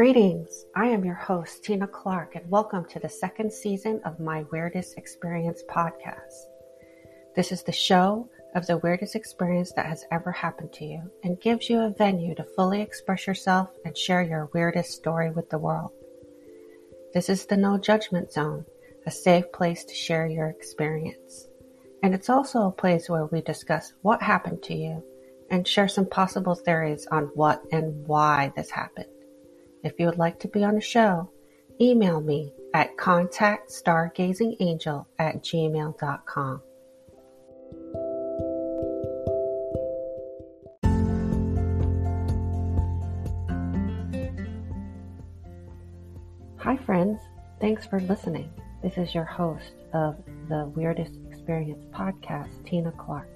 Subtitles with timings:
[0.00, 0.64] Greetings.
[0.74, 4.96] I am your host, Tina Clark, and welcome to the second season of my Weirdest
[4.96, 6.46] Experience podcast.
[7.36, 11.38] This is the show of the weirdest experience that has ever happened to you and
[11.42, 15.58] gives you a venue to fully express yourself and share your weirdest story with the
[15.58, 15.90] world.
[17.12, 18.64] This is the no judgment zone,
[19.04, 21.48] a safe place to share your experience.
[22.02, 25.04] And it's also a place where we discuss what happened to you
[25.50, 29.04] and share some possible theories on what and why this happened.
[29.82, 31.30] If you would like to be on the show,
[31.80, 36.62] email me at contactstargazingangel at gmail.com.
[46.58, 47.18] Hi, friends.
[47.58, 48.52] Thanks for listening.
[48.82, 53.28] This is your host of the Weirdest Experience podcast, Tina Clark.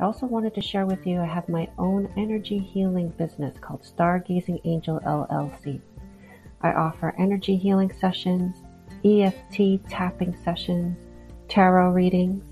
[0.00, 3.82] I also wanted to share with you I have my own energy healing business called
[3.82, 5.80] Stargazing Angel LLC.
[6.60, 8.62] I offer energy healing sessions,
[9.04, 10.96] EFT tapping sessions,
[11.48, 12.44] tarot readings,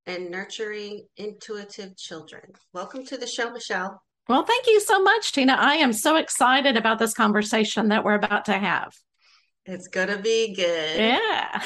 [0.05, 2.43] and nurturing intuitive children.
[2.71, 3.99] Welcome to the show, Michelle.
[4.29, 5.53] Well, thank you so much, Tina.
[5.53, 8.93] I am so excited about this conversation that we're about to have.
[9.71, 10.99] It's gonna be good.
[10.99, 11.61] Yeah.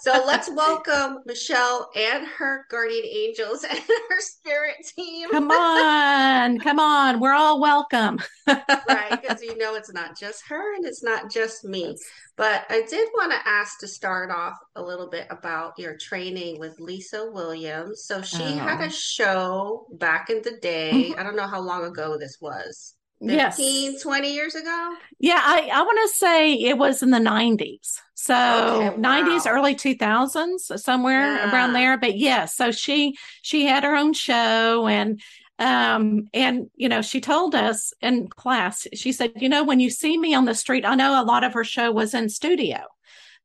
[0.00, 5.28] so let's welcome Michelle and her guardian angels and her spirit team.
[5.28, 7.20] Come on, come on.
[7.20, 8.18] We're all welcome.
[8.48, 11.94] right, because you know it's not just her and it's not just me.
[12.38, 16.58] But I did want to ask to start off a little bit about your training
[16.58, 18.04] with Lisa Williams.
[18.04, 18.56] So she oh.
[18.56, 21.10] had a show back in the day.
[21.10, 21.20] Mm-hmm.
[21.20, 22.95] I don't know how long ago this was.
[23.20, 24.02] 15, yes.
[24.02, 24.94] 20 years ago?
[25.18, 27.98] Yeah, I, I want to say it was in the 90s.
[28.14, 29.22] So okay, wow.
[29.22, 31.52] 90s, early 2000s, somewhere yeah.
[31.52, 31.96] around there.
[31.96, 35.20] But yes, yeah, so she she had her own show and
[35.58, 39.88] um and you know she told us in class she said you know when you
[39.88, 42.78] see me on the street i know a lot of her show was in studio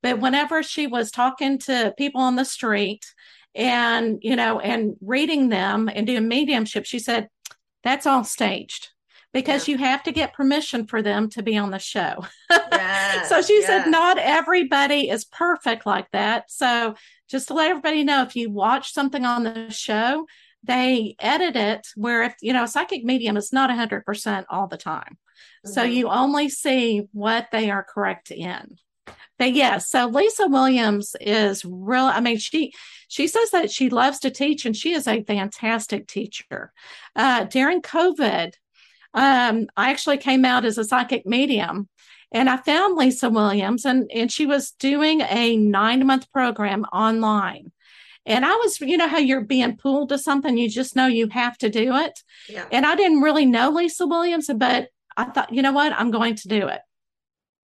[0.03, 3.05] but whenever she was talking to people on the street
[3.55, 7.29] and you know and reading them and doing mediumship she said
[7.81, 8.89] that's all staged
[9.33, 9.73] because yeah.
[9.73, 12.25] you have to get permission for them to be on the show.
[12.71, 13.67] Yes, so she yes.
[13.67, 16.49] said, not everybody is perfect like that.
[16.49, 16.95] So
[17.29, 20.25] just to let everybody know, if you watch something on the show,
[20.63, 25.17] they edit it where if you know psychic medium is not 100% all the time
[25.65, 25.71] mm-hmm.
[25.71, 28.77] so you only see what they are correct in
[29.39, 32.71] but yes yeah, so lisa williams is real i mean she
[33.07, 36.71] she says that she loves to teach and she is a fantastic teacher
[37.15, 38.53] uh, during covid
[39.13, 41.89] um, I actually came out as a psychic medium
[42.31, 47.71] and I found Lisa Williams and, and she was doing a nine month program online.
[48.25, 51.27] And I was, you know, how you're being pulled to something, you just know you
[51.29, 52.19] have to do it.
[52.47, 52.65] Yeah.
[52.71, 56.35] And I didn't really know Lisa Williams, but I thought, you know what, I'm going
[56.35, 56.81] to do it.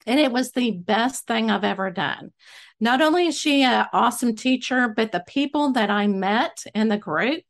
[0.05, 2.33] And it was the best thing I've ever done.
[2.79, 6.97] Not only is she an awesome teacher, but the people that I met in the
[6.97, 7.43] group,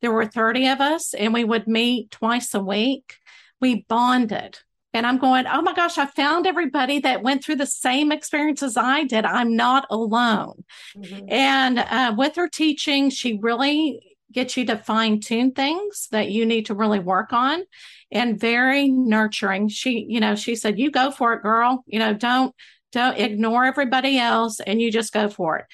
[0.00, 3.16] there were 30 of us, and we would meet twice a week
[3.60, 4.58] we bonded.
[4.94, 8.62] And I'm going, oh my gosh, I found everybody that went through the same experience
[8.62, 9.26] as I did.
[9.26, 10.64] I'm not alone.
[10.96, 11.26] Mm-hmm.
[11.28, 14.00] And uh, with her teaching, she really
[14.32, 17.62] gets you to fine tune things that you need to really work on
[18.10, 19.68] and very nurturing.
[19.68, 21.84] She, you know, she said, you go for it, girl.
[21.86, 22.54] You know, don't,
[22.92, 25.66] don't ignore everybody else and you just go for it.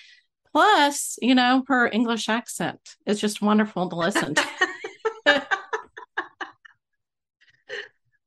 [0.52, 4.44] Plus, you know, her English accent is just wonderful to listen to.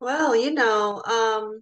[0.06, 1.62] Well, you know, um,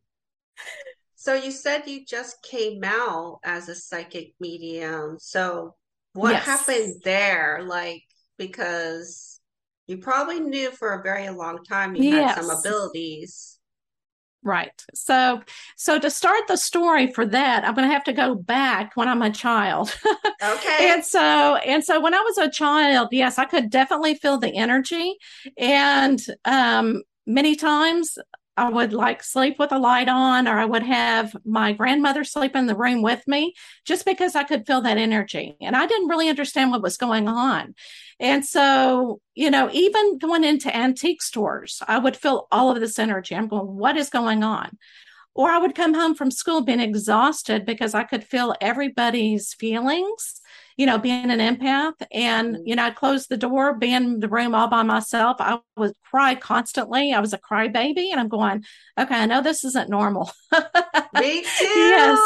[1.16, 5.16] so you said you just came out as a psychic medium.
[5.18, 5.76] So
[6.12, 6.46] what yes.
[6.46, 7.64] happened there?
[7.66, 8.04] Like,
[8.38, 9.40] because
[9.88, 12.36] you probably knew for a very long time you yes.
[12.36, 13.60] had some abilities.
[14.44, 14.84] Right.
[14.94, 15.42] So,
[15.78, 19.08] so to start the story for that, I'm going to have to go back when
[19.08, 19.98] I'm a child.
[20.44, 20.92] Okay.
[20.92, 24.54] and so, and so when I was a child, yes, I could definitely feel the
[24.54, 25.16] energy.
[25.58, 28.18] And um, many times
[28.56, 32.56] I would like sleep with a light on, or I would have my grandmother sleep
[32.56, 35.58] in the room with me just because I could feel that energy.
[35.60, 37.74] And I didn't really understand what was going on.
[38.20, 43.00] And so, you know, even going into antique stores, I would feel all of this
[43.00, 43.36] energy.
[43.36, 44.78] I'm going, what is going on?
[45.34, 50.42] Or I would come home from school being exhausted because I could feel everybody's feelings
[50.78, 51.94] you know, being an empath.
[52.12, 52.68] And, mm-hmm.
[52.68, 55.38] you know, I closed the door, be in the room all by myself.
[55.40, 57.14] I would cry constantly.
[57.14, 58.12] I was a crybaby.
[58.12, 58.64] And I'm going,
[59.00, 60.32] okay, I know this isn't normal.
[61.20, 61.66] Me too.
[61.66, 62.20] Yes.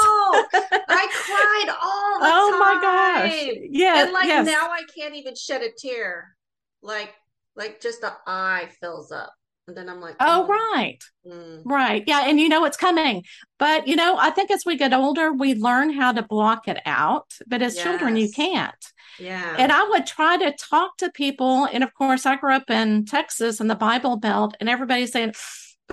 [0.89, 2.59] I cried all the oh time.
[2.59, 3.57] my gosh.
[3.69, 4.03] Yeah.
[4.03, 4.45] And like yes.
[4.45, 6.35] now I can't even shed a tear.
[6.81, 7.13] Like,
[7.55, 9.33] like just the eye fills up.
[9.67, 11.03] And then I'm like, oh, oh right.
[11.25, 11.61] Mm.
[11.65, 12.03] Right.
[12.07, 12.25] Yeah.
[12.27, 13.23] And you know it's coming.
[13.59, 16.79] But, you know, I think as we get older, we learn how to block it
[16.85, 17.33] out.
[17.47, 17.83] But as yes.
[17.83, 18.73] children, you can't.
[19.19, 19.55] Yeah.
[19.57, 21.65] And I would try to talk to people.
[21.65, 25.33] And of course, I grew up in Texas in the Bible Belt, and everybody's saying,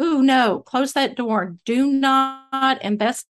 [0.01, 1.57] Ooh, no, close that door.
[1.65, 3.27] Do not invest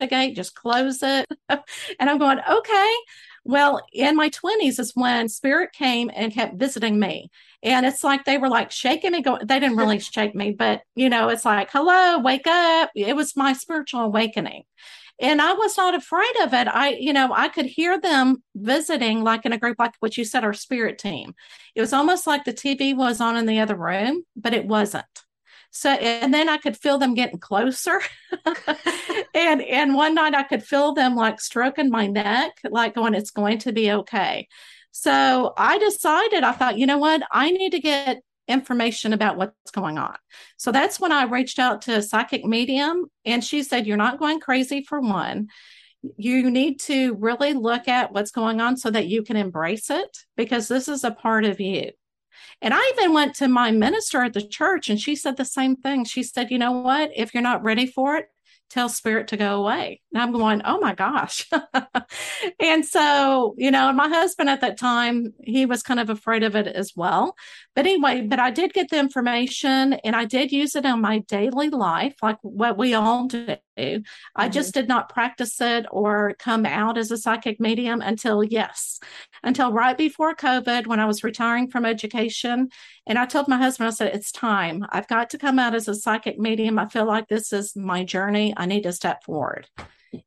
[0.00, 1.26] the gate, just close it.
[1.48, 1.60] and
[2.00, 2.94] I'm going, okay.
[3.48, 7.30] Well, in my 20s is when spirit came and kept visiting me.
[7.62, 10.82] And it's like they were like shaking me, going, they didn't really shake me, but
[10.94, 12.90] you know, it's like, hello, wake up.
[12.94, 14.64] It was my spiritual awakening.
[15.18, 16.68] And I was not afraid of it.
[16.68, 20.26] I, you know, I could hear them visiting like in a group, like what you
[20.26, 21.34] said, our spirit team.
[21.74, 25.06] It was almost like the TV was on in the other room, but it wasn't.
[25.70, 28.00] So, and then I could feel them getting closer.
[29.34, 33.30] and, and one night I could feel them like stroking my neck, like going, it's
[33.30, 34.48] going to be okay.
[34.90, 37.22] So I decided, I thought, you know what?
[37.30, 40.16] I need to get information about what's going on.
[40.56, 44.18] So that's when I reached out to a psychic medium, and she said, You're not
[44.18, 45.48] going crazy for one.
[46.16, 50.16] You need to really look at what's going on so that you can embrace it
[50.36, 51.90] because this is a part of you.
[52.60, 55.76] And I even went to my minister at the church and she said the same
[55.76, 56.04] thing.
[56.04, 57.10] She said, you know what?
[57.14, 58.30] If you're not ready for it,
[58.70, 60.00] tell spirit to go away.
[60.12, 61.48] And I'm going, oh my gosh.
[62.60, 66.56] and so, you know, my husband at that time, he was kind of afraid of
[66.56, 67.34] it as well.
[67.74, 71.20] But anyway, but I did get the information and I did use it in my
[71.20, 73.56] daily life, like what we all do.
[73.78, 74.02] Mm-hmm.
[74.34, 78.98] I just did not practice it or come out as a psychic medium until, yes,
[79.42, 82.70] until right before COVID when I was retiring from education.
[83.06, 84.84] And I told my husband, I said, it's time.
[84.90, 86.78] I've got to come out as a psychic medium.
[86.78, 88.54] I feel like this is my journey.
[88.58, 89.68] I need to step forward.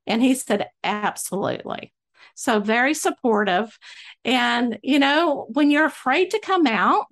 [0.08, 1.94] And he said, absolutely.
[2.36, 3.78] So very supportive.
[4.24, 7.06] And, you know, when you're afraid to come out,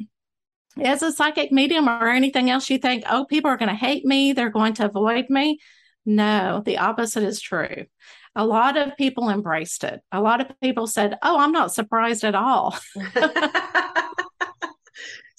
[0.80, 4.06] as a psychic medium or anything else, you think, oh, people are going to hate
[4.06, 4.33] me.
[4.33, 5.60] They're going to avoid me.
[6.06, 7.86] No, the opposite is true.
[8.36, 10.01] A lot of people embraced it.
[10.12, 12.77] A lot of people said, Oh, I'm not surprised at all.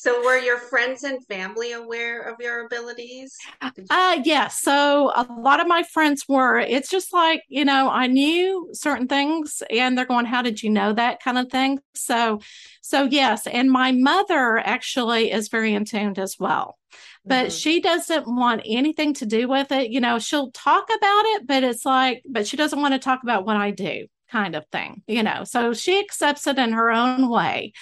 [0.01, 3.37] So were your friends and family aware of your abilities?
[3.63, 4.25] You- uh yes.
[4.25, 4.49] Yeah.
[4.49, 6.59] So a lot of my friends were.
[6.59, 10.71] It's just like, you know, I knew certain things and they're going, How did you
[10.71, 11.81] know that kind of thing?
[11.95, 12.41] So
[12.81, 16.79] so yes, and my mother actually is very in tuned as well.
[17.27, 17.57] But mm-hmm.
[17.59, 19.91] she doesn't want anything to do with it.
[19.91, 23.23] You know, she'll talk about it, but it's like, but she doesn't want to talk
[23.23, 25.45] about what I do kind of thing, you know.
[25.45, 27.73] So she accepts it in her own way.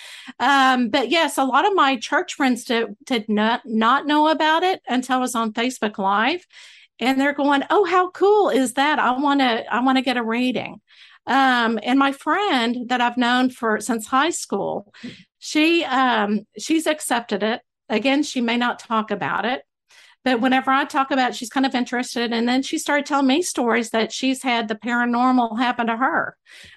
[0.40, 4.62] Um, but yes, a lot of my church friends did, did not not know about
[4.62, 6.47] it until I was on Facebook Live,
[7.00, 8.99] and they're going, "Oh, how cool is that?
[8.99, 10.81] I want to I want to get a reading."
[11.26, 14.93] Um, and my friend that I've known for since high school,
[15.38, 17.61] she um, she's accepted it.
[17.90, 19.62] Again, she may not talk about it,
[20.25, 22.32] but whenever I talk about it, she's kind of interested.
[22.32, 26.37] And then she started telling me stories that she's had the paranormal happen to her.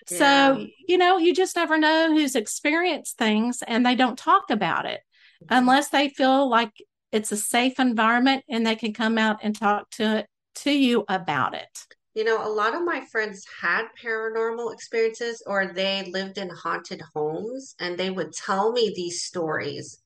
[0.09, 0.17] Yeah.
[0.17, 4.85] So, you know, you just never know who's experienced things and they don't talk about
[4.85, 5.01] it
[5.49, 6.71] unless they feel like
[7.11, 11.53] it's a safe environment and they can come out and talk to to you about
[11.53, 11.85] it.
[12.13, 17.01] You know, a lot of my friends had paranormal experiences or they lived in haunted
[17.15, 20.01] homes and they would tell me these stories.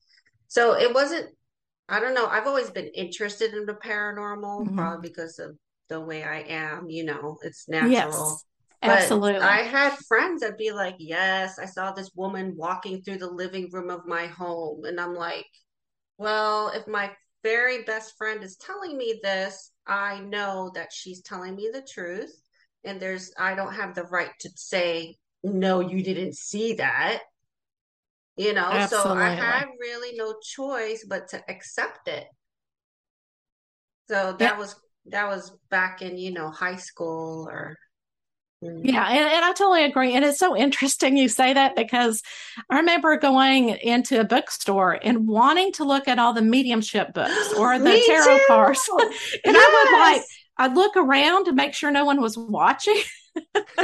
[0.46, 1.35] So it wasn't
[1.88, 2.26] I don't know.
[2.26, 4.76] I've always been interested in the paranormal, mm-hmm.
[4.76, 5.56] probably because of
[5.88, 6.90] the way I am.
[6.90, 7.90] You know, it's natural.
[7.90, 8.44] Yes,
[8.82, 9.40] but absolutely.
[9.40, 13.70] I had friends that'd be like, "Yes, I saw this woman walking through the living
[13.70, 15.46] room of my home," and I'm like,
[16.18, 17.12] "Well, if my
[17.42, 22.34] very best friend is telling me this, I know that she's telling me the truth,
[22.84, 27.22] and there's I don't have the right to say." No, you didn't see that
[28.36, 29.10] you know Absolutely.
[29.10, 32.26] so i had really no choice but to accept it
[34.08, 34.58] so that yeah.
[34.58, 34.76] was
[35.06, 37.76] that was back in you know high school or
[38.62, 38.80] mm.
[38.84, 40.14] yeah, and, and, I totally agree.
[40.14, 42.22] And it's so interesting you say that because
[42.70, 47.52] I remember going into a bookstore and wanting to look at all the mediumship books
[47.54, 48.88] or the tarot cards.
[48.98, 49.10] and
[49.44, 49.56] yes.
[49.56, 50.22] I would like,
[50.58, 53.00] I'd look around to make sure no one was watching.
[53.54, 53.74] and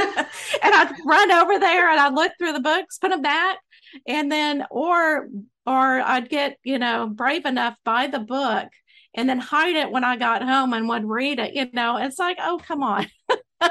[0.63, 3.59] I'd run over there and I'd look through the books, put them back,
[4.07, 5.29] and then, or,
[5.65, 8.69] or I'd get, you know, brave enough, buy the book
[9.15, 11.53] and then hide it when I got home and would read it.
[11.53, 13.07] You know, it's like, oh, come on.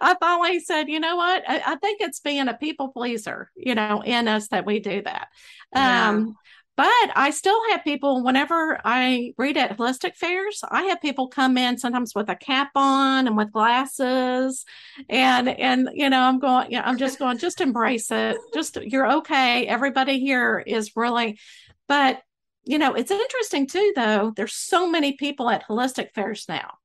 [0.00, 1.44] I finally said, you know what?
[1.48, 5.02] I, I, think it's being a people pleaser, you know, in us that we do
[5.02, 5.28] that.
[5.74, 6.10] Yeah.
[6.10, 6.36] Um,
[6.76, 11.56] but I still have people whenever I read at holistic fairs, I have people come
[11.56, 14.64] in sometimes with a cap on and with glasses.
[15.08, 18.36] And and you know, I'm going, you know, I'm just going, just embrace it.
[18.52, 19.66] Just you're okay.
[19.66, 21.38] Everybody here is really
[21.86, 22.22] but
[22.64, 24.32] you know, it's interesting too, though.
[24.34, 26.78] There's so many people at holistic fairs now.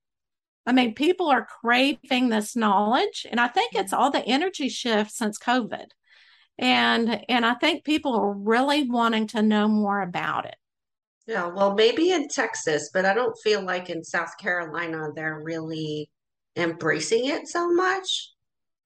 [0.65, 4.01] I mean, people are craving this knowledge, and I think it's mm-hmm.
[4.01, 5.87] all the energy shift since COVID,
[6.59, 10.55] and and I think people are really wanting to know more about it.
[11.27, 16.09] Yeah, well, maybe in Texas, but I don't feel like in South Carolina they're really
[16.55, 18.31] embracing it so much.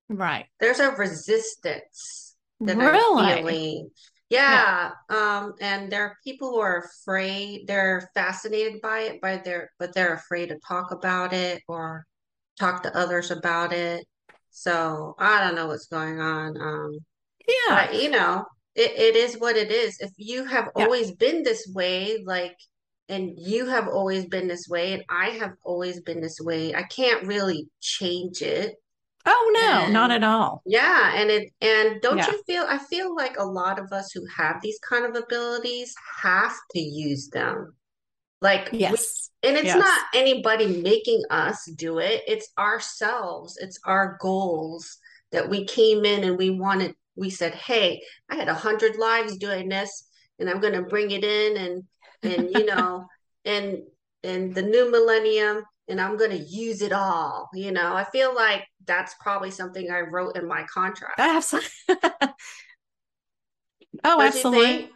[0.10, 0.46] Right.
[0.60, 3.24] There's a resistance that really?
[3.24, 3.90] I'm feeling
[4.34, 5.16] yeah, yeah.
[5.40, 9.94] Um, and there are people who are afraid, they're fascinated by it, by their but
[9.94, 12.06] they're afraid to talk about it or
[12.60, 14.06] talk to others about it.
[14.50, 16.60] So I don't know what's going on.
[16.60, 17.00] Um
[17.48, 18.46] yeah, but, you know,
[18.76, 19.98] it, it is what it is.
[20.00, 20.84] If you have yeah.
[20.84, 22.58] always been this way, like
[23.10, 26.84] and you have always been this way and I have always been this way, I
[26.84, 28.76] can't really change it.
[29.26, 30.62] Oh no, and, not at all.
[30.66, 32.30] Yeah, and it and don't yeah.
[32.30, 35.94] you feel I feel like a lot of us who have these kind of abilities
[36.22, 37.74] have to use them.
[38.42, 39.30] Like yes.
[39.42, 39.78] We, and it's yes.
[39.78, 42.24] not anybody making us do it.
[42.28, 43.58] It's ourselves.
[43.62, 44.98] It's our goals
[45.32, 49.38] that we came in and we wanted we said, "Hey, I had a 100 lives
[49.38, 50.08] doing this
[50.40, 51.84] and I'm going to bring it in and
[52.24, 53.08] and you know,
[53.46, 53.80] and
[54.24, 57.50] and the new millennium and I'm going to use it all.
[57.54, 61.20] You know, I feel like that's probably something I wrote in my contract.
[61.20, 61.70] Absolutely.
[61.90, 62.30] oh,
[64.06, 64.92] oh absolutely.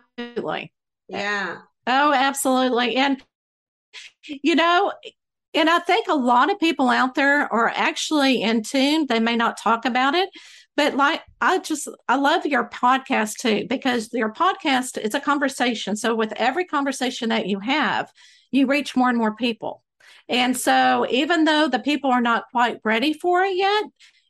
[1.08, 1.58] Yeah.
[1.86, 2.96] Oh, absolutely.
[2.96, 3.22] And,
[4.28, 4.94] you know,
[5.54, 9.08] and I think a lot of people out there are actually in tune.
[9.08, 10.30] They may not talk about it,
[10.78, 15.98] but like I just I love your podcast too because your podcast is a conversation.
[15.98, 18.10] So with every conversation that you have,
[18.52, 19.84] you reach more and more people.
[20.30, 23.86] And so, even though the people are not quite ready for it yet,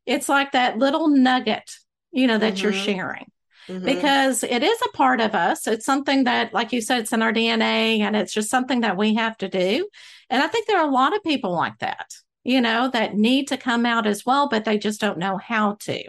[0.06, 1.72] it's like that little nugget,
[2.12, 2.64] you know, that mm-hmm.
[2.64, 3.32] you're sharing.
[3.68, 3.84] Mm-hmm.
[3.84, 5.68] Because it is a part of us.
[5.68, 8.96] It's something that, like you said, it's in our DNA and it's just something that
[8.96, 9.88] we have to do.
[10.30, 12.14] And I think there are a lot of people like that,
[12.46, 15.74] you know, that need to come out as well, but they just don't know how
[15.82, 16.04] to.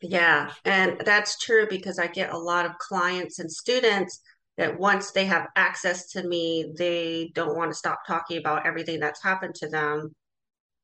[0.00, 0.50] Yeah.
[0.64, 4.20] And that's true because I get a lot of clients and students
[4.56, 9.00] that once they have access to me, they don't want to stop talking about everything
[9.00, 10.14] that's happened to them.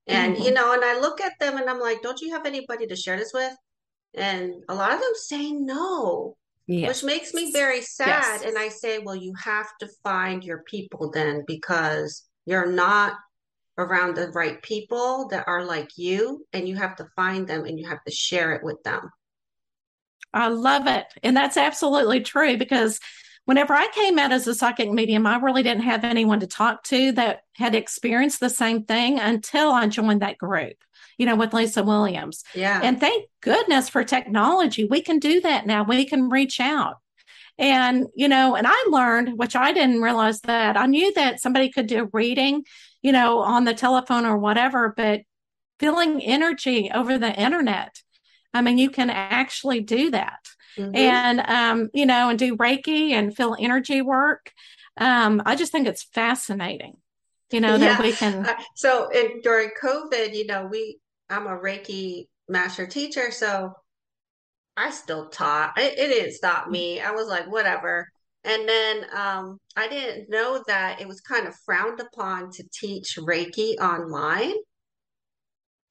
[0.07, 0.45] And, mm-hmm.
[0.45, 2.97] you know, and I look at them and I'm like, don't you have anybody to
[2.97, 3.55] share this with?
[4.15, 6.89] And a lot of them say no, yes.
[6.89, 8.09] which makes me very sad.
[8.09, 8.43] Yes.
[8.45, 13.15] And I say, well, you have to find your people then because you're not
[13.79, 17.79] around the right people that are like you and you have to find them and
[17.79, 19.11] you have to share it with them.
[20.35, 21.07] I love it.
[21.23, 23.01] And that's absolutely true because
[23.45, 26.83] whenever I came out as a psychic medium, I really didn't have anyone to talk
[26.85, 30.77] to that had experienced the same thing until I joined that group,
[31.19, 32.45] you know, with Lisa Williams.
[32.55, 32.81] Yeah.
[32.83, 34.85] And thank goodness for technology.
[34.85, 35.85] We can do that now.
[35.85, 36.97] We can reach out.
[37.59, 41.71] And, you know, and I learned, which I didn't realize that I knew that somebody
[41.71, 42.65] could do reading,
[43.03, 45.23] you know, on the telephone or whatever, but
[45.79, 48.01] feeling energy over the internet.
[48.55, 50.39] I mean, you can actually do that
[50.77, 50.95] mm-hmm.
[50.95, 54.53] and um, you know, and do Reiki and feel energy work.
[54.97, 56.99] Um, I just think it's fascinating,
[57.51, 58.03] you know, that yeah.
[58.03, 58.47] we can.
[58.77, 60.99] So in, during COVID, you know, we
[61.31, 63.73] I'm a Reiki master teacher, so
[64.77, 65.79] I still taught.
[65.79, 67.01] It, it didn't stop me.
[67.01, 68.12] I was like, whatever.
[68.45, 73.17] And then um, I didn't know that it was kind of frowned upon to teach
[73.17, 74.55] Reiki online.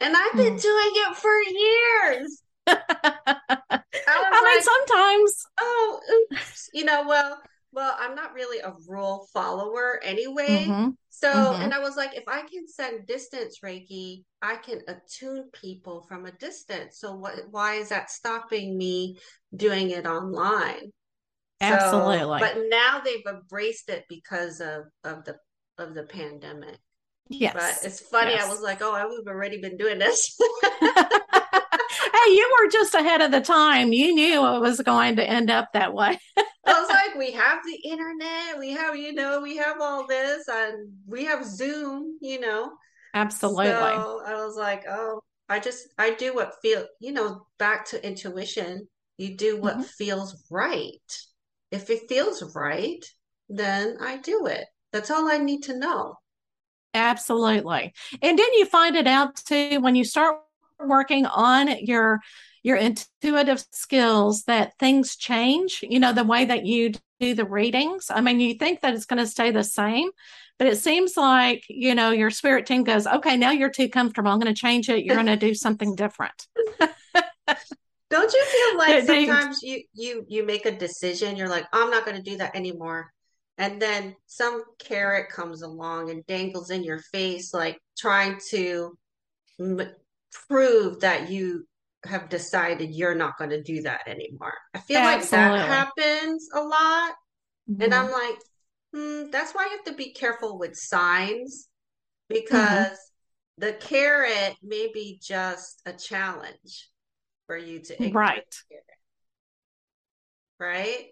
[0.01, 0.61] And I've been mm.
[0.61, 2.43] doing it for years.
[2.67, 5.43] I, I mean, sometimes.
[5.59, 5.99] Oh,
[6.31, 6.69] oops.
[6.73, 7.39] You know, well,
[7.71, 10.65] well, I'm not really a rule follower anyway.
[10.67, 10.89] Mm-hmm.
[11.09, 11.61] So, mm-hmm.
[11.61, 16.25] and I was like, if I can send distance Reiki, I can attune people from
[16.25, 16.97] a distance.
[16.99, 17.35] So, what?
[17.49, 19.17] Why is that stopping me
[19.55, 20.91] doing it online?
[21.61, 22.39] Absolutely.
[22.39, 25.37] So, but now they've embraced it because of of the
[25.77, 26.77] of the pandemic.
[27.29, 27.53] Yes.
[27.53, 28.31] But it's funny.
[28.31, 28.45] Yes.
[28.45, 30.37] I was like, oh, I've already been doing this.
[30.81, 30.87] hey,
[32.27, 33.93] you were just ahead of the time.
[33.93, 36.19] You knew it was going to end up that way.
[36.65, 40.47] I was like, we have the internet, we have, you know, we have all this,
[40.47, 42.71] and we have Zoom, you know.
[43.13, 43.65] Absolutely.
[43.67, 48.05] So I was like, oh, I just I do what feel, you know, back to
[48.05, 48.87] intuition.
[49.17, 49.83] You do what mm-hmm.
[49.83, 50.99] feels right.
[51.71, 53.03] If it feels right,
[53.49, 54.65] then I do it.
[54.91, 56.15] That's all I need to know.
[56.93, 57.93] Absolutely.
[58.21, 60.37] And then you find it out too when you start
[60.79, 62.19] working on your
[62.63, 68.11] your intuitive skills that things change, you know, the way that you do the readings.
[68.13, 70.09] I mean, you think that it's going to stay the same,
[70.59, 74.29] but it seems like, you know, your spirit team goes, okay, now you're too comfortable.
[74.29, 75.03] I'm going to change it.
[75.03, 76.47] You're going to do something different.
[78.11, 82.05] Don't you feel like sometimes you you you make a decision, you're like, I'm not
[82.05, 83.11] going to do that anymore.
[83.57, 88.97] And then some carrot comes along and dangles in your face like trying to
[89.59, 89.91] m-
[90.47, 91.67] prove that you
[92.05, 94.53] have decided you're not going to do that anymore.
[94.73, 95.59] I feel Absolutely.
[95.59, 97.13] like that happens a lot.
[97.69, 97.81] Mm-hmm.
[97.83, 98.39] And I'm like,
[98.93, 101.67] hmm, that's why you have to be careful with signs
[102.27, 103.67] because mm-hmm.
[103.67, 106.89] the carrot may be just a challenge
[107.51, 108.55] for you to right.
[110.57, 111.07] Right?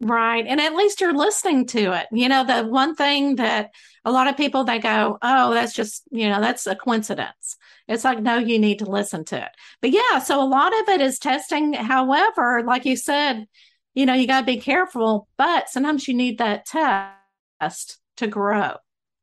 [0.00, 0.46] Right.
[0.46, 2.06] And at least you're listening to it.
[2.12, 3.72] You know, the one thing that
[4.04, 7.56] a lot of people they go, oh, that's just, you know, that's a coincidence.
[7.88, 9.50] It's like, no, you need to listen to it.
[9.80, 11.72] But yeah, so a lot of it is testing.
[11.72, 13.46] However, like you said,
[13.94, 18.74] you know, you got to be careful, but sometimes you need that test to grow.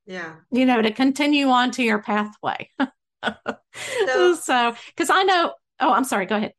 [0.05, 0.35] Yeah.
[0.51, 2.69] You know, to continue on to your pathway.
[3.21, 6.53] so, because I know, oh, I'm sorry, go ahead.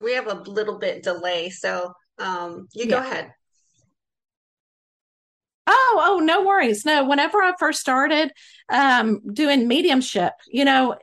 [0.00, 1.50] We have a little bit delay.
[1.50, 2.90] So, um, you yeah.
[2.90, 3.32] go ahead.
[5.66, 6.84] Oh, oh, no worries.
[6.84, 8.32] No, whenever I first started
[8.68, 10.96] um, doing mediumship, you know,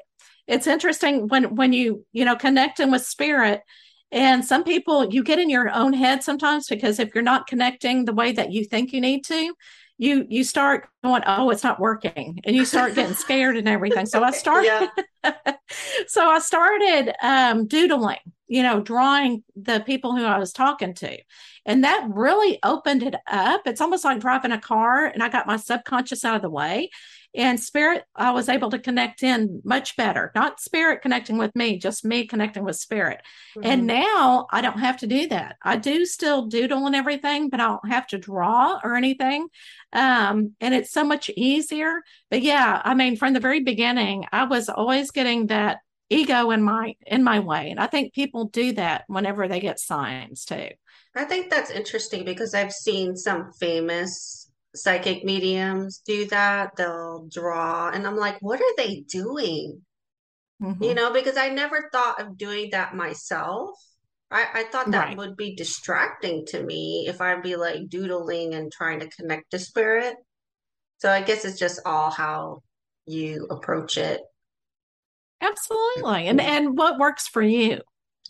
[0.48, 3.62] it's interesting when when you you know connecting with spirit
[4.12, 8.06] and some people you get in your own head sometimes because if you're not connecting
[8.06, 9.54] the way that you think you need to
[10.00, 14.06] you you start going oh it's not working and you start getting scared and everything.
[14.06, 14.90] So i started
[16.08, 21.18] so i started um, doodling you know drawing the people who i was talking to.
[21.66, 23.62] And that really opened it up.
[23.66, 26.90] It's almost like driving a car and i got my subconscious out of the way.
[27.36, 30.32] And spirit i was able to connect in much better.
[30.34, 33.22] Not spirit connecting with me just me connecting with spirit.
[33.58, 33.70] Mm-hmm.
[33.70, 35.58] and now i don't have to do that.
[35.62, 39.50] I do still doodle and everything but i don't have to draw or anything
[39.94, 44.44] um, and it's so much easier but yeah i mean from the very beginning i
[44.44, 48.74] was always getting that ego in my in my way and i think people do
[48.74, 50.70] that whenever they get signs too
[51.16, 56.76] i think that's interesting because i've seen some famous psychic mediums do that.
[56.76, 59.82] They'll draw, and I'm like, what are they doing?
[60.62, 60.84] Mm-hmm.
[60.84, 63.72] You know, because I never thought of doing that myself.
[64.32, 65.18] I, I thought that right.
[65.18, 69.60] would be distracting to me if I'd be like doodling and trying to connect to
[69.60, 70.16] spirit.
[71.00, 72.62] So I guess it's just all how
[73.08, 74.22] you approach it.
[75.42, 76.28] Absolutely.
[76.28, 77.82] And and what works for you.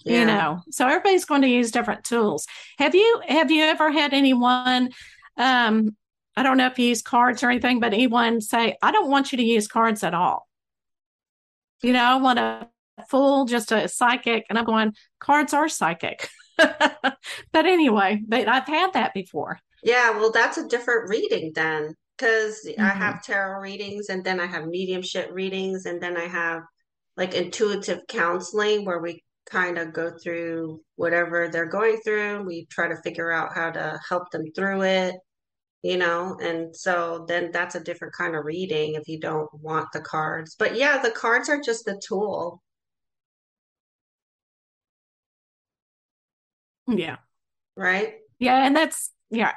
[0.05, 0.19] Yeah.
[0.19, 0.61] You know.
[0.71, 2.45] So everybody's going to use different tools.
[2.77, 4.91] Have you have you ever had anyone
[5.37, 5.95] um
[6.37, 9.33] I don't know if you use cards or anything, but anyone say, I don't want
[9.33, 10.47] you to use cards at all.
[11.83, 12.69] You know, I want a
[13.09, 14.45] full, just a psychic.
[14.49, 16.29] And I'm going, cards are psychic.
[16.57, 17.15] but
[17.53, 19.59] anyway, but I've had that before.
[19.83, 22.81] Yeah, well, that's a different reading then because mm-hmm.
[22.81, 26.63] I have tarot readings and then I have mediumship readings and then I have
[27.15, 32.43] like intuitive counseling where we kind of go through whatever they're going through.
[32.43, 35.15] We try to figure out how to help them through it
[35.81, 39.87] you know and so then that's a different kind of reading if you don't want
[39.93, 42.61] the cards but yeah the cards are just the tool
[46.97, 47.17] yeah
[47.75, 49.53] right yeah and that's yeah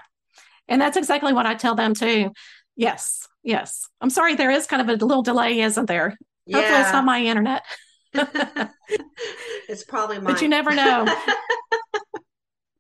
[0.69, 2.31] and that's exactly what i tell them too
[2.77, 6.17] yes yes i'm sorry there is kind of a little delay isn't there
[6.47, 6.57] yeah.
[6.57, 7.63] hopefully it's not my internet
[9.69, 10.35] it's probably mine.
[10.35, 11.07] but you never know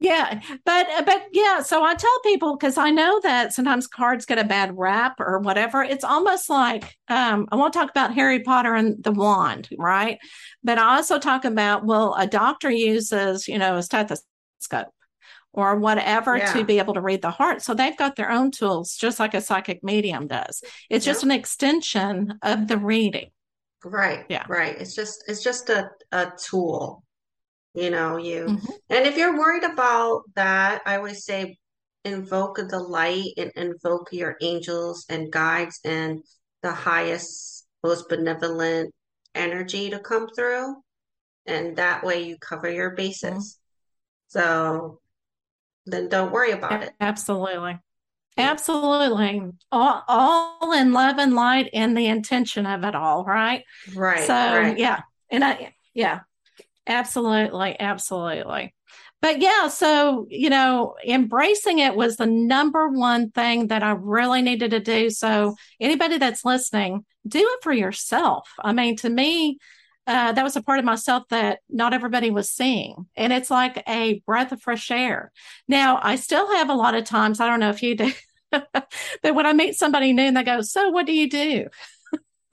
[0.02, 4.36] Yeah, but but yeah, so I tell people because I know that sometimes cards get
[4.36, 5.80] a bad rap or whatever.
[5.84, 10.18] It's almost like um, I won't talk about Harry Potter and the wand, right?
[10.64, 14.26] But I also talk about well, a doctor uses you know a stethoscope
[15.52, 16.52] or whatever yeah.
[16.52, 17.62] to be able to read the heart.
[17.62, 20.62] So they've got their own tools, just like a psychic medium does.
[20.88, 23.30] It's just an extension of the reading.
[23.84, 24.24] Right.
[24.28, 24.44] Yeah.
[24.48, 24.80] Right.
[24.80, 27.02] It's just it's just a, a tool
[27.74, 28.72] You know, you mm-hmm.
[28.90, 31.58] and if you're worried about that, I always say
[32.04, 36.22] invoke the light and invoke your angels and guides and
[36.62, 38.92] the highest, most benevolent
[39.34, 40.76] energy to come through.
[41.46, 43.32] And that way you cover your bases.
[43.32, 43.61] Mm-hmm.
[44.32, 44.98] So
[45.84, 46.92] then don't worry about it.
[47.00, 47.78] Absolutely.
[48.38, 49.42] Absolutely.
[49.70, 53.62] All, all in love and light and the intention of it all, right?
[53.94, 54.26] Right.
[54.26, 54.78] So, right.
[54.78, 55.00] yeah.
[55.28, 56.20] And I, yeah,
[56.86, 57.76] absolutely.
[57.78, 58.74] Absolutely.
[59.20, 64.40] But yeah, so, you know, embracing it was the number one thing that I really
[64.40, 65.10] needed to do.
[65.10, 68.48] So, anybody that's listening, do it for yourself.
[68.58, 69.58] I mean, to me,
[70.06, 73.06] uh, that was a part of myself that not everybody was seeing.
[73.16, 75.30] And it's like a breath of fresh air.
[75.68, 78.12] Now, I still have a lot of times, I don't know if you do,
[78.50, 78.84] but
[79.22, 81.68] when I meet somebody new and they go, So, what do you do?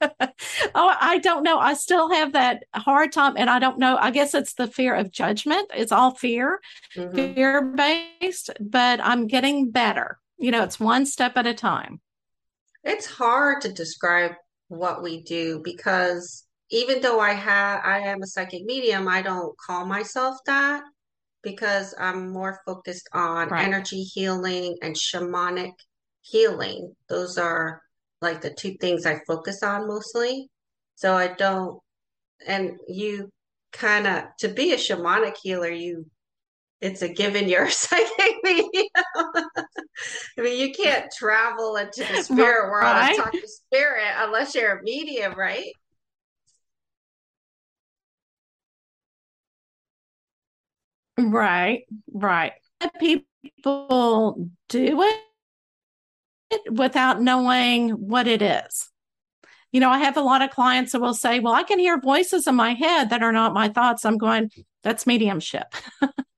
[0.00, 1.58] oh, I don't know.
[1.58, 3.34] I still have that hard time.
[3.36, 3.98] And I don't know.
[4.00, 5.70] I guess it's the fear of judgment.
[5.74, 6.60] It's all fear,
[6.96, 7.34] mm-hmm.
[7.34, 10.18] fear based, but I'm getting better.
[10.38, 12.00] You know, it's one step at a time.
[12.82, 14.32] It's hard to describe
[14.68, 19.56] what we do because even though I have I am a psychic medium, I don't
[19.58, 20.82] call myself that
[21.42, 23.64] because I'm more focused on right.
[23.64, 25.72] energy healing and shamanic
[26.22, 26.94] healing.
[27.08, 27.82] Those are
[28.20, 30.48] like the two things I focus on mostly.
[30.94, 31.80] So I don't
[32.46, 33.30] and you
[33.72, 36.06] kind of to be a shamanic healer, you
[36.80, 38.86] it's a given you're a psychic medium.
[40.38, 43.10] I mean, you can't travel into the spirit world right.
[43.10, 45.72] and talk to spirit unless you're a medium, right?
[51.28, 52.52] Right, right.
[52.98, 55.02] People do
[56.50, 58.88] it without knowing what it is.
[59.72, 62.00] You know, I have a lot of clients that will say, Well, I can hear
[62.00, 64.04] voices in my head that are not my thoughts.
[64.04, 64.50] I'm going,
[64.82, 65.72] That's mediumship.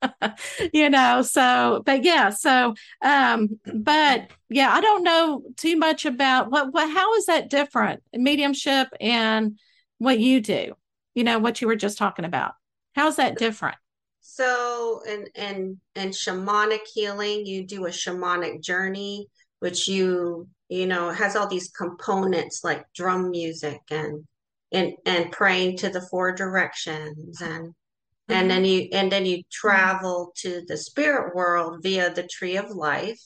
[0.73, 6.51] you know, so, but yeah, so, um, but yeah, I don't know too much about
[6.51, 8.03] what, what, how is that different?
[8.13, 9.59] Mediumship and
[9.99, 10.75] what you do,
[11.15, 12.53] you know, what you were just talking about.
[12.95, 13.77] How's that different?
[14.23, 21.11] So, in in in shamanic healing, you do a shamanic journey, which you you know
[21.11, 24.25] has all these components like drum music and
[24.73, 28.33] and and praying to the four directions and mm-hmm.
[28.33, 32.71] and then you and then you travel to the spirit world via the tree of
[32.71, 33.21] life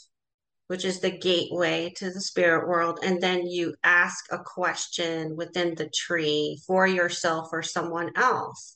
[0.68, 2.98] which is the gateway to the spirit world.
[3.02, 8.75] And then you ask a question within the tree for yourself or someone else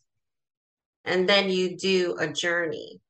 [1.05, 3.01] and then you do a journey.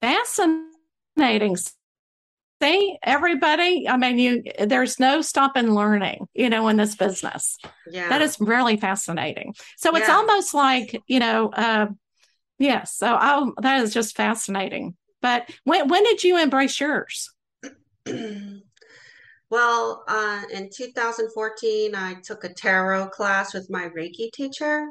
[0.00, 1.56] Fascinating.
[2.62, 7.58] See, everybody, I mean, you there's no stopping learning, you know, in this business.
[7.90, 8.08] Yeah.
[8.08, 9.54] That is really fascinating.
[9.76, 10.14] So it's yeah.
[10.16, 11.86] almost like, you know, uh
[12.58, 14.96] yes, so I that is just fascinating.
[15.20, 17.30] But when when did you embrace yours?
[19.50, 24.88] Well, uh, in 2014, I took a tarot class with my Reiki teacher.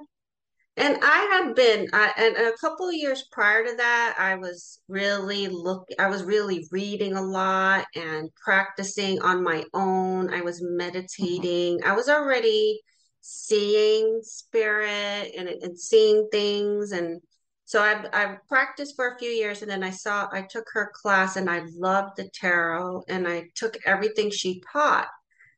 [0.77, 5.87] And I had been, and a couple years prior to that, I was really look,
[5.99, 10.33] I was really reading a lot and practicing on my own.
[10.33, 11.81] I was meditating.
[11.85, 12.81] I was already
[13.21, 17.21] seeing spirit and, and seeing things and
[17.65, 20.91] so I, I practiced for a few years and then I saw, I took her
[20.93, 25.07] class and I loved the tarot and I took everything she taught.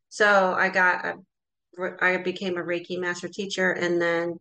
[0.07, 1.15] So I got, a,
[1.99, 4.39] I became a Reiki master teacher and then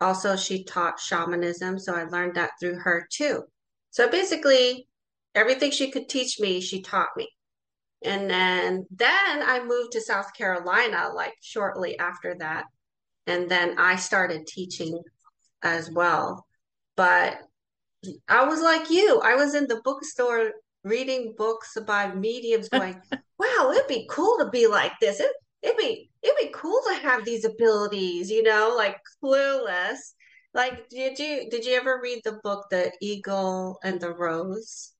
[0.00, 1.78] also she taught shamanism.
[1.78, 3.44] So I learned that through her too.
[3.90, 4.88] So basically,
[5.36, 7.28] everything she could teach me, she taught me.
[8.02, 12.64] And then then I moved to South Carolina like shortly after that.
[13.28, 15.00] And then I started teaching
[15.62, 16.44] as well.
[16.96, 17.38] But
[18.28, 19.20] I was like you.
[19.24, 20.52] I was in the bookstore
[20.82, 23.00] reading books about mediums, going,
[23.38, 25.20] "Wow, it'd be cool to be like this.
[25.20, 25.30] It,
[25.62, 29.98] it'd be it'd be cool to have these abilities." You know, like clueless.
[30.52, 34.92] Like, did you did you ever read the book The Eagle and the Rose?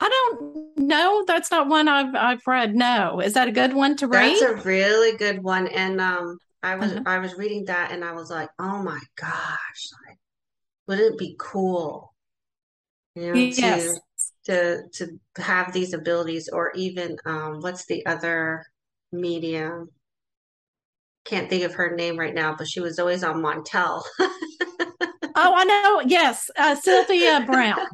[0.00, 1.24] I don't know.
[1.26, 2.74] That's not one I've I've read.
[2.74, 4.38] No, is that a good one to read?
[4.40, 5.66] That's a really good one.
[5.68, 7.02] And um, I was uh-huh.
[7.06, 10.18] I was reading that and I was like, oh my gosh, like
[10.86, 12.12] wouldn't it be cool
[13.14, 13.92] you know yes.
[14.44, 18.64] to to to have these abilities or even um what's the other
[19.12, 19.88] medium
[21.24, 25.64] can't think of her name right now but she was always on montel oh i
[25.64, 27.86] know yes uh, sylvia browne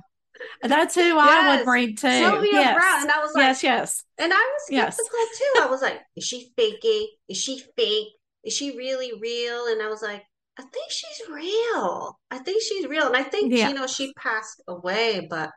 [0.62, 1.16] that's who yes.
[1.18, 2.08] I would read too.
[2.08, 2.74] Sylvia yes.
[2.74, 3.02] Browne.
[3.02, 4.04] And I was like, yes, yes.
[4.16, 5.38] And I was skeptical yes.
[5.38, 5.60] too.
[5.60, 7.08] I was like, is she faking?
[7.28, 8.08] Is she fake?
[8.44, 9.66] is she really real?
[9.66, 10.24] And I was like,
[10.60, 12.18] I think she's real.
[12.30, 13.06] I think she's real.
[13.06, 13.68] And I think, yeah.
[13.68, 15.50] you know, she passed away, but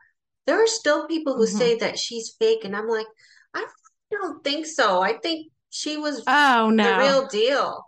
[0.46, 1.58] there are still people who mm-hmm.
[1.58, 2.64] say that she's fake.
[2.64, 3.06] And I'm like,
[3.52, 3.66] I
[4.10, 5.02] don't think so.
[5.02, 7.84] I think she was oh no the real deal.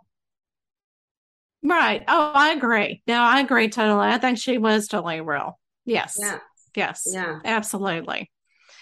[1.63, 2.03] Right.
[2.07, 3.01] Oh, I agree.
[3.07, 4.07] No, I agree totally.
[4.07, 5.57] I think she was totally real.
[5.85, 6.17] Yes.
[6.19, 6.37] Yeah.
[6.75, 7.07] Yes.
[7.07, 7.39] Yeah.
[7.43, 8.29] Absolutely.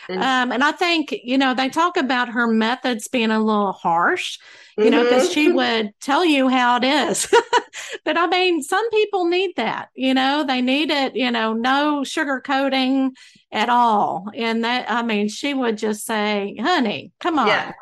[0.09, 3.71] And, um, and I think, you know, they talk about her methods being a little
[3.71, 4.37] harsh,
[4.77, 4.91] you mm-hmm.
[4.91, 7.27] know, because she would tell you how it is.
[8.05, 12.03] but I mean, some people need that, you know, they need it, you know, no
[12.03, 13.15] sugar coating
[13.51, 14.27] at all.
[14.33, 17.47] And that, I mean, she would just say, honey, come on.
[17.47, 17.73] Yeah.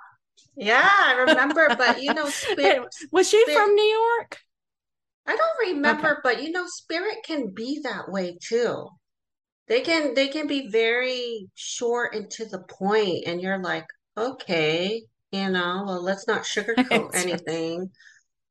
[0.55, 4.39] Yeah, I remember, but you know, spirit, was she spirit, from New York?
[5.25, 6.19] I don't remember, okay.
[6.23, 8.87] but you know, spirit can be that way too.
[9.67, 13.85] They can they can be very short and to the point, and you're like,
[14.17, 17.89] okay, you know, well, let's not sugarcoat anything.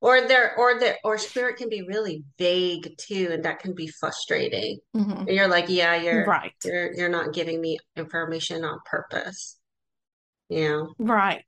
[0.01, 3.87] Or there, or there, or spirit can be really vague too, and that can be
[3.87, 4.81] frustrating.
[4.97, 5.13] Mm-hmm.
[5.13, 6.53] And you're like, yeah, you're right.
[6.65, 9.59] You're you're not giving me information on purpose.
[10.49, 11.45] You know, right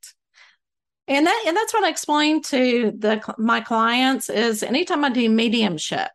[1.07, 5.29] and that and that's what I explain to the my clients is anytime I do
[5.29, 6.09] mediumship,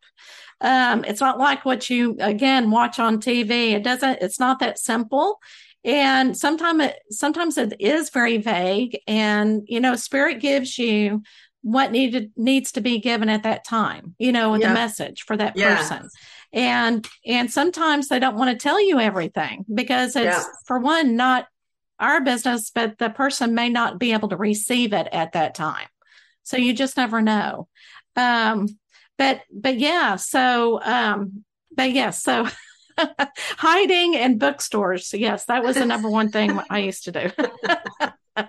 [0.61, 3.73] um, it's not like what you again watch on TV.
[3.73, 4.19] It doesn't.
[4.21, 5.41] It's not that simple.
[5.85, 8.99] And sometimes it sometimes it is very vague.
[9.07, 11.23] And you know, spirit gives you
[11.63, 14.15] what needed needs to be given at that time.
[14.19, 14.69] You know, yeah.
[14.69, 15.77] the message for that yeah.
[15.77, 16.09] person.
[16.53, 20.45] And and sometimes they don't want to tell you everything because it's yeah.
[20.67, 21.47] for one not
[21.99, 25.87] our business, but the person may not be able to receive it at that time.
[26.43, 27.69] So you just never know.
[28.17, 28.67] Um,
[29.21, 31.45] but but yeah, so um,
[31.77, 33.07] but yes, yeah, so
[33.59, 35.13] hiding in bookstores.
[35.13, 37.31] Yes, that was the number one thing I used to do.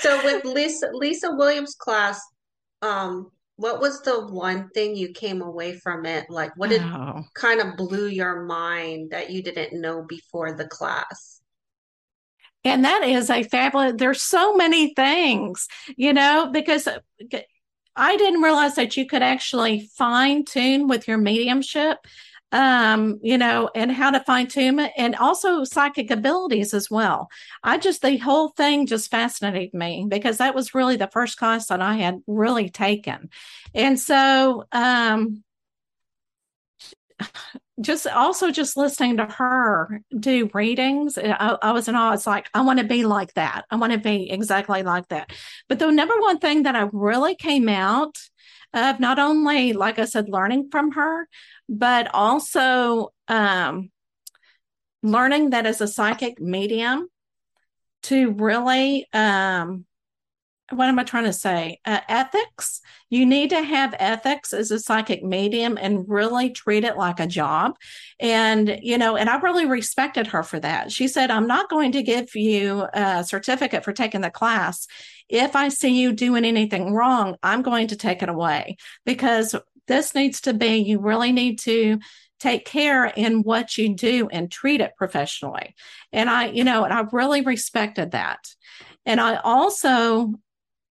[0.00, 2.20] so with Lisa Lisa Williams class,
[2.82, 6.28] um, what was the one thing you came away from it?
[6.28, 7.22] Like what did oh.
[7.34, 11.40] kind of blew your mind that you didn't know before the class?
[12.64, 16.88] And that is a fabulous, there's so many things, you know, because
[17.98, 21.98] I didn't realize that you could actually fine tune with your mediumship,
[22.52, 27.28] um, you know, and how to fine tune it and also psychic abilities as well.
[27.62, 31.66] I just, the whole thing just fascinated me because that was really the first class
[31.66, 33.30] that I had really taken.
[33.74, 35.42] And so, um,
[37.80, 42.12] just also just listening to her do readings, I, I was in awe.
[42.12, 43.64] It's like, I want to be like that.
[43.70, 45.30] I want to be exactly like that.
[45.68, 48.16] But the number one thing that I really came out
[48.74, 51.28] of not only, like I said, learning from her,
[51.68, 53.90] but also um,
[55.02, 57.08] learning that as a psychic medium
[58.04, 59.84] to really um,
[60.70, 61.80] what am I trying to say?
[61.84, 62.80] Uh, ethics.
[63.08, 67.26] You need to have ethics as a psychic medium and really treat it like a
[67.26, 67.76] job.
[68.20, 70.92] And, you know, and I really respected her for that.
[70.92, 74.86] She said, I'm not going to give you a certificate for taking the class.
[75.28, 78.76] If I see you doing anything wrong, I'm going to take it away
[79.06, 79.54] because
[79.86, 81.98] this needs to be, you really need to
[82.40, 85.74] take care in what you do and treat it professionally.
[86.12, 88.38] And I, you know, and I really respected that.
[89.06, 90.34] And I also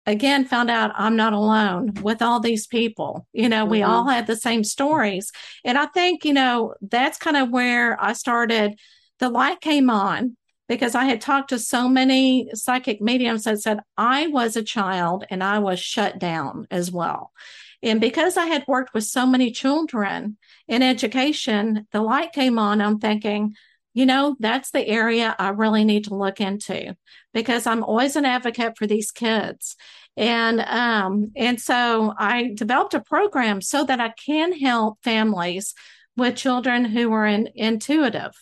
[0.07, 3.27] again found out I'm not alone with all these people.
[3.33, 3.71] You know, mm-hmm.
[3.71, 5.31] we all had the same stories.
[5.63, 8.79] And I think, you know, that's kind of where I started.
[9.19, 10.37] The light came on
[10.69, 15.25] because I had talked to so many psychic mediums that said I was a child
[15.29, 17.31] and I was shut down as well.
[17.83, 22.81] And because I had worked with so many children in education, the light came on.
[22.81, 23.53] I'm thinking,
[23.93, 26.95] you know, that's the area I really need to look into
[27.33, 29.75] because I'm always an advocate for these kids.
[30.15, 35.73] And um, and so I developed a program so that I can help families
[36.15, 38.35] with children who are in, intuitive.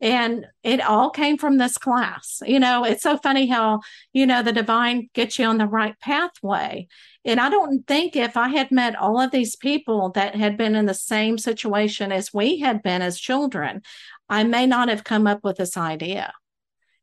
[0.00, 2.42] And it all came from this class.
[2.44, 3.80] You know, it's so funny how,
[4.12, 6.88] you know, the divine gets you on the right pathway.
[7.24, 10.74] And I don't think if I had met all of these people that had been
[10.74, 13.80] in the same situation as we had been as children,
[14.28, 16.32] I may not have come up with this idea,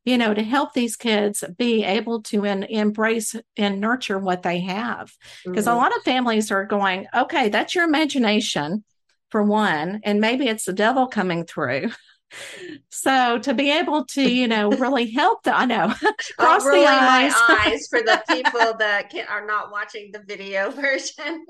[0.04, 4.62] you know, to help these kids be able to in, embrace and nurture what they
[4.62, 5.12] have.
[5.46, 5.78] Because mm-hmm.
[5.78, 8.84] a lot of families are going, okay, that's your imagination
[9.30, 11.92] for one, and maybe it's the devil coming through.
[12.90, 15.94] So to be able to, you know, really help the, I know,
[16.38, 17.34] cross the eyes.
[17.50, 21.46] eyes for the people that can, are not watching the video version.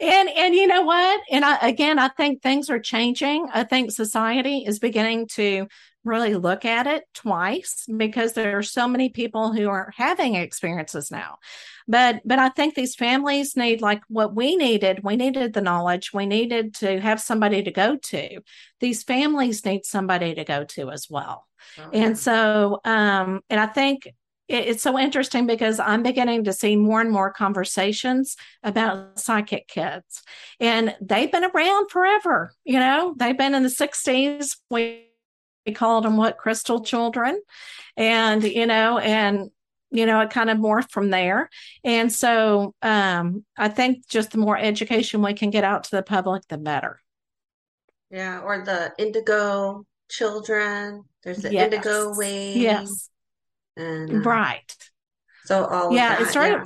[0.00, 1.20] And and you know what?
[1.30, 3.48] And I, again i think things are changing.
[3.52, 5.68] I think society is beginning to
[6.04, 11.10] really look at it twice because there are so many people who are having experiences
[11.10, 11.36] now
[11.86, 16.12] but but i think these families need like what we needed we needed the knowledge
[16.12, 18.40] we needed to have somebody to go to
[18.80, 21.46] these families need somebody to go to as well
[21.78, 22.02] okay.
[22.02, 24.08] and so um and i think
[24.52, 30.24] it's so interesting because I'm beginning to see more and more conversations about psychic kids.
[30.58, 32.52] And they've been around forever.
[32.64, 34.56] You know, they've been in the 60s.
[34.68, 35.09] We
[35.70, 37.40] we called them what crystal children?
[37.96, 39.50] And you know and
[39.90, 41.48] you know it kind of morphed from there.
[41.84, 46.02] And so um i think just the more education we can get out to the
[46.02, 47.00] public the better.
[48.10, 51.04] Yeah or the indigo children.
[51.22, 51.64] There's the yes.
[51.64, 53.08] indigo wave yes.
[53.76, 54.76] And uh, right.
[55.44, 56.64] so all yeah that, it started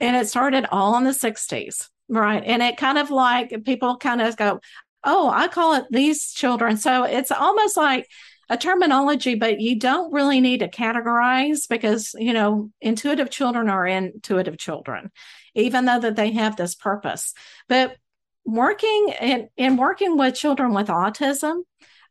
[0.00, 0.06] yeah.
[0.06, 2.42] and it started all in the 60s right.
[2.44, 4.60] And it kind of like people kind of go
[5.04, 6.76] oh, I call it these children.
[6.76, 8.06] So it's almost like
[8.50, 13.86] a terminology, but you don't really need to categorize because, you know, intuitive children are
[13.86, 15.10] intuitive children,
[15.54, 17.34] even though that they have this purpose.
[17.68, 17.96] But
[18.44, 21.62] working in, in working with children with autism,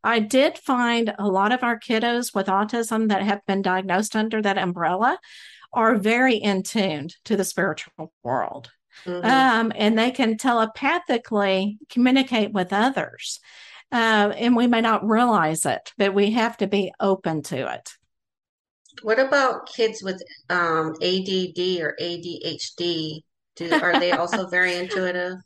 [0.03, 4.41] I did find a lot of our kiddos with autism that have been diagnosed under
[4.41, 5.19] that umbrella
[5.73, 8.71] are very in tuned to the spiritual world.
[9.05, 9.25] Mm-hmm.
[9.25, 13.39] Um, and they can telepathically communicate with others.
[13.91, 17.93] Uh, and we may not realize it, but we have to be open to it.
[19.01, 23.21] What about kids with um, ADD or ADHD?
[23.55, 25.37] Do, are they also very intuitive?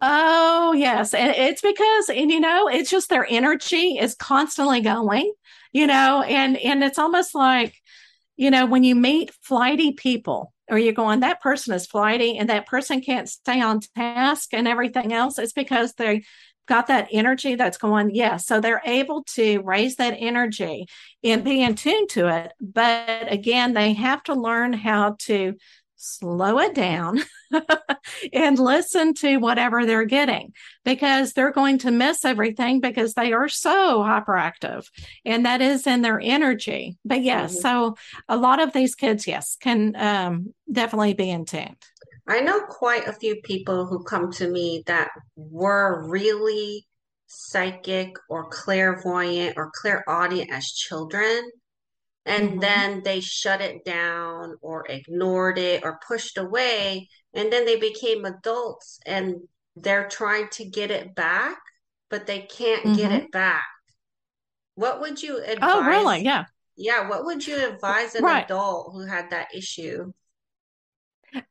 [0.00, 1.14] Oh, yes.
[1.14, 5.32] And it's because, and you know, it's just their energy is constantly going,
[5.72, 7.74] you know, and, and it's almost like,
[8.36, 12.48] you know, when you meet flighty people, or you're going, that person is flighty and
[12.48, 16.24] that person can't stay on task and everything else, it's because they
[16.66, 18.16] got that energy that's going, yes.
[18.16, 18.36] Yeah.
[18.38, 20.86] So they're able to raise that energy
[21.22, 22.52] and be in tune to it.
[22.60, 25.54] But again, they have to learn how to
[25.96, 27.20] slow it down
[28.32, 30.52] and listen to whatever they're getting
[30.84, 34.86] because they're going to miss everything because they are so hyperactive
[35.24, 36.96] and that is in their energy.
[37.04, 37.60] But yes, mm-hmm.
[37.60, 37.96] so
[38.28, 41.76] a lot of these kids, yes, can um, definitely be in tune.
[42.26, 46.86] I know quite a few people who come to me that were really
[47.26, 51.50] psychic or clairvoyant or clairaudient as children
[52.26, 52.60] and mm-hmm.
[52.60, 57.08] then they shut it down or ignored it or pushed away.
[57.34, 59.36] And then they became adults and
[59.76, 61.58] they're trying to get it back
[62.10, 62.96] but they can't mm-hmm.
[62.96, 63.64] get it back.
[64.76, 66.22] What would you advise oh really?
[66.22, 66.44] yeah.
[66.76, 68.44] Yeah what would you advise an right.
[68.44, 70.12] adult who had that issue?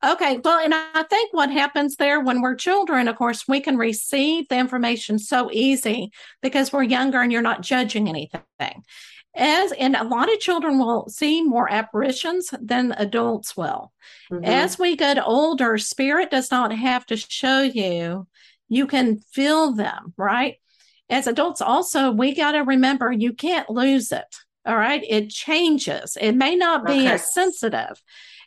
[0.01, 3.75] Okay, well, and I think what happens there when we're children, of course, we can
[3.75, 8.41] receive the information so easy because we're younger and you're not judging anything
[9.35, 13.91] as and a lot of children will see more apparitions than adults will
[14.31, 14.43] mm-hmm.
[14.43, 18.27] as we get older spirit does not have to show you
[18.69, 20.57] you can feel them right
[21.09, 26.17] as adults also we got to remember you can't lose it all right it changes
[26.21, 27.07] it may not be okay.
[27.07, 28.01] as sensitive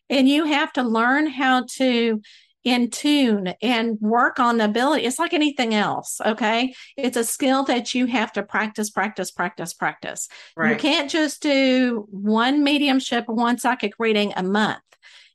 [0.09, 2.21] and you have to learn how to
[2.67, 5.05] in tune and work on the ability.
[5.05, 6.21] It's like anything else.
[6.27, 6.75] Okay.
[6.97, 10.29] It's a skill that you have to practice, practice, practice, practice.
[10.57, 10.73] Right.
[10.73, 14.81] You can't just do one mediumship one psychic reading a month.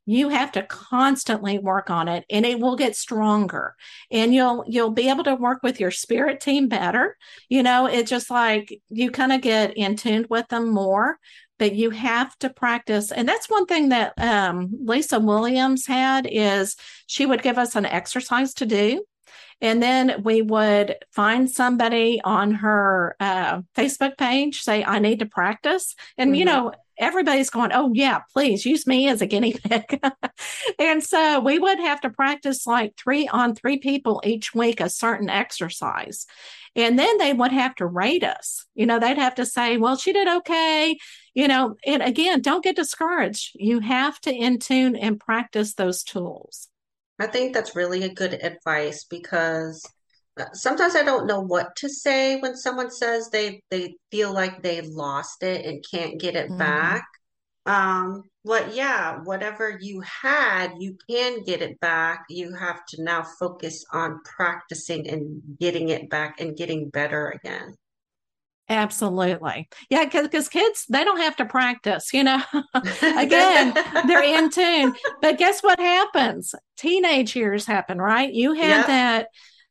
[0.05, 3.75] You have to constantly work on it and it will get stronger
[4.11, 7.15] and you'll you'll be able to work with your spirit team better.
[7.47, 11.17] You know, it's just like you kind of get in tune with them more
[11.61, 16.75] but you have to practice and that's one thing that um, lisa williams had is
[17.05, 19.03] she would give us an exercise to do
[19.61, 25.27] and then we would find somebody on her uh, facebook page say i need to
[25.27, 26.39] practice and mm-hmm.
[26.39, 30.01] you know everybody's going oh yeah please use me as a guinea pig
[30.79, 34.89] and so we would have to practice like three on three people each week a
[34.89, 36.25] certain exercise
[36.75, 38.65] and then they would have to rate us.
[38.75, 40.97] You know, they'd have to say, well, she did okay.
[41.33, 43.51] You know, and again, don't get discouraged.
[43.55, 46.67] You have to in tune and practice those tools.
[47.19, 49.85] I think that's really a good advice because
[50.39, 54.61] uh, sometimes I don't know what to say when someone says they they feel like
[54.61, 56.57] they lost it and can't get it mm-hmm.
[56.57, 57.05] back.
[57.65, 62.25] Um, but yeah, whatever you had, you can get it back.
[62.27, 67.75] You have to now focus on practicing and getting it back and getting better again.
[68.71, 69.67] Absolutely.
[69.89, 72.41] Yeah, because kids, they don't have to practice, you know.
[73.01, 73.73] Again,
[74.07, 74.95] they're in tune.
[75.21, 76.55] But guess what happens?
[76.77, 78.31] Teenage years happen, right?
[78.31, 79.27] You had that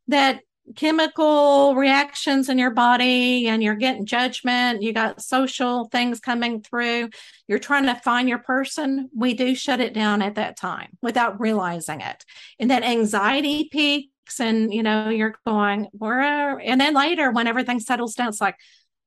[0.09, 0.41] that
[0.77, 7.09] chemical reactions in your body and you're getting judgment, you got social things coming through,
[7.49, 11.41] you're trying to find your person, we do shut it down at that time without
[11.41, 12.25] realizing it.
[12.61, 17.81] And that anxiety peaks and you know, you're going, where and then later when everything
[17.81, 18.57] settles down, it's like,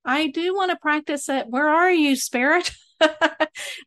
[0.05, 1.47] I do want to practice it.
[1.49, 2.71] Where are you, spirit?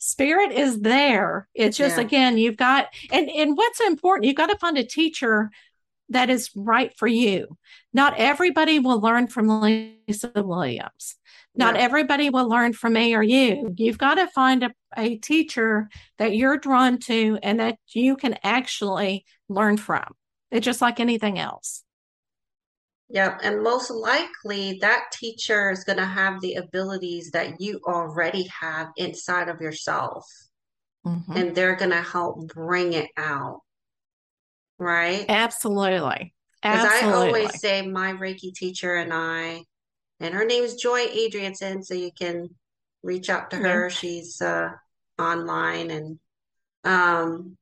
[0.00, 1.48] spirit is there.
[1.54, 2.02] It's just yeah.
[2.02, 5.50] again, you've got and and what's important, you've got to find a teacher
[6.10, 7.56] that is right for you.
[7.92, 11.16] Not everybody will learn from Lisa Williams.
[11.54, 11.82] Not yeah.
[11.82, 13.74] everybody will learn from me or you.
[13.76, 15.88] You've got to find a, a teacher
[16.18, 20.04] that you're drawn to and that you can actually learn from.
[20.50, 21.82] It's just like anything else.
[23.08, 28.48] Yeah, and most likely that teacher is going to have the abilities that you already
[28.60, 30.26] have inside of yourself.
[31.06, 31.32] Mm-hmm.
[31.32, 33.60] And they're going to help bring it out
[34.78, 35.24] right?
[35.28, 36.34] Absolutely.
[36.62, 39.62] Because I always say my Reiki teacher and I,
[40.18, 42.48] and her name is Joy Adrianson, so you can
[43.02, 43.88] reach out to her.
[43.88, 43.94] Yeah.
[43.94, 44.70] She's uh,
[45.18, 46.18] online and
[46.82, 47.56] um,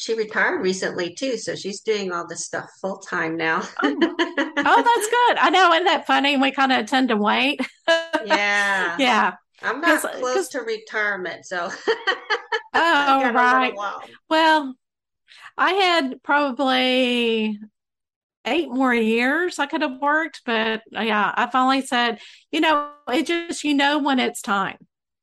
[0.00, 3.60] she retired recently too, so she's doing all this stuff full time now.
[3.82, 3.96] oh.
[4.00, 5.36] oh, that's good.
[5.38, 6.38] I know, isn't that funny?
[6.38, 7.60] We kind of tend to wait.
[8.24, 9.34] yeah, yeah.
[9.62, 10.48] I'm not close cause...
[10.50, 11.70] to retirement, so.
[12.74, 13.74] oh right.
[14.30, 14.74] Well,
[15.58, 17.58] I had probably
[18.46, 22.20] eight more years I could have worked, but yeah, I finally said,
[22.50, 24.78] you know, it just, you know, when it's time.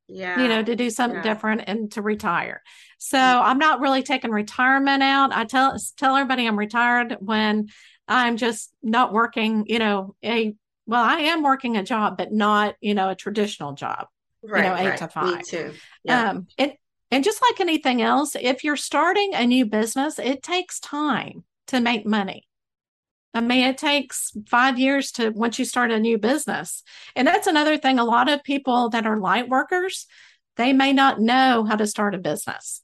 [0.08, 0.40] Yeah.
[0.40, 1.34] You know, to do something yeah.
[1.34, 2.62] different and to retire.
[2.98, 3.18] So.
[3.20, 5.34] I'm not really taking retirement out.
[5.34, 7.70] I tell tell everybody I'm retired when
[8.08, 12.76] I'm just not working, you know, a well, I am working a job, but not,
[12.80, 14.08] you know, a traditional job.
[14.42, 15.00] Right, you know, eight right.
[15.00, 15.38] to five.
[15.38, 15.74] Me too.
[16.04, 16.30] Yeah.
[16.30, 16.78] Um, it
[17.12, 21.80] and just like anything else, if you're starting a new business, it takes time to
[21.80, 22.48] make money.
[23.34, 26.84] I mean, it takes five years to once you start a new business.
[27.16, 28.00] And that's another thing.
[28.00, 30.06] A lot of people that are light workers,
[30.56, 32.82] they may not know how to start a business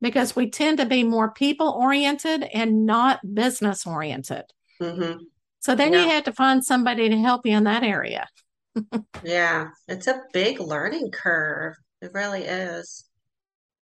[0.00, 4.44] because we tend to be more people oriented and not business oriented.
[4.80, 5.22] Mm-hmm.
[5.60, 6.04] So then yeah.
[6.04, 8.26] you have to find somebody to help you in that area.
[9.24, 11.74] yeah, it's a big learning curve.
[12.00, 13.04] It really is.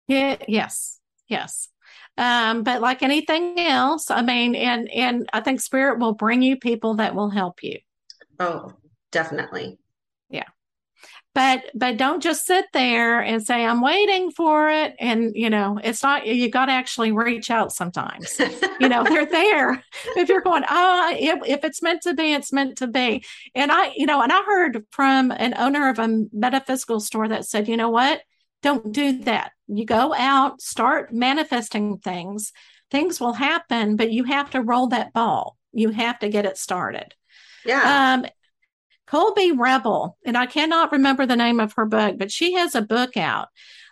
[0.08, 1.68] Yeah, yes, yes.
[2.16, 6.56] Um, but like anything else, I mean, and and I think spirit will bring you
[6.56, 7.78] people that will help you.
[8.40, 8.72] Oh,
[9.12, 9.78] definitely.
[10.30, 10.48] Yeah.
[11.36, 15.78] But but don't just sit there and say I'm waiting for it and you know,
[15.84, 18.40] it's not you got to actually reach out sometimes.
[18.80, 19.84] you know, they're there.
[20.16, 23.22] If you're going, "Oh, if, if it's meant to be, it's meant to be."
[23.54, 27.44] And I, you know, and I heard from an owner of a metaphysical store that
[27.44, 28.22] said, "You know what?
[28.62, 29.52] Don't do that.
[29.66, 32.50] You go out, start manifesting things.
[32.90, 35.58] Things will happen, but you have to roll that ball.
[35.74, 37.14] You have to get it started.
[37.66, 38.14] Yeah.
[38.14, 38.26] Um,
[39.06, 42.82] Colby Rebel, and I cannot remember the name of her book, but she has a
[42.82, 43.48] book out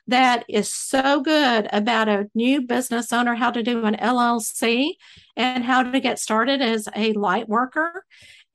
[0.07, 4.93] that is so good about a new business owner, how to do an LLC
[5.37, 8.05] and how to get started as a light worker.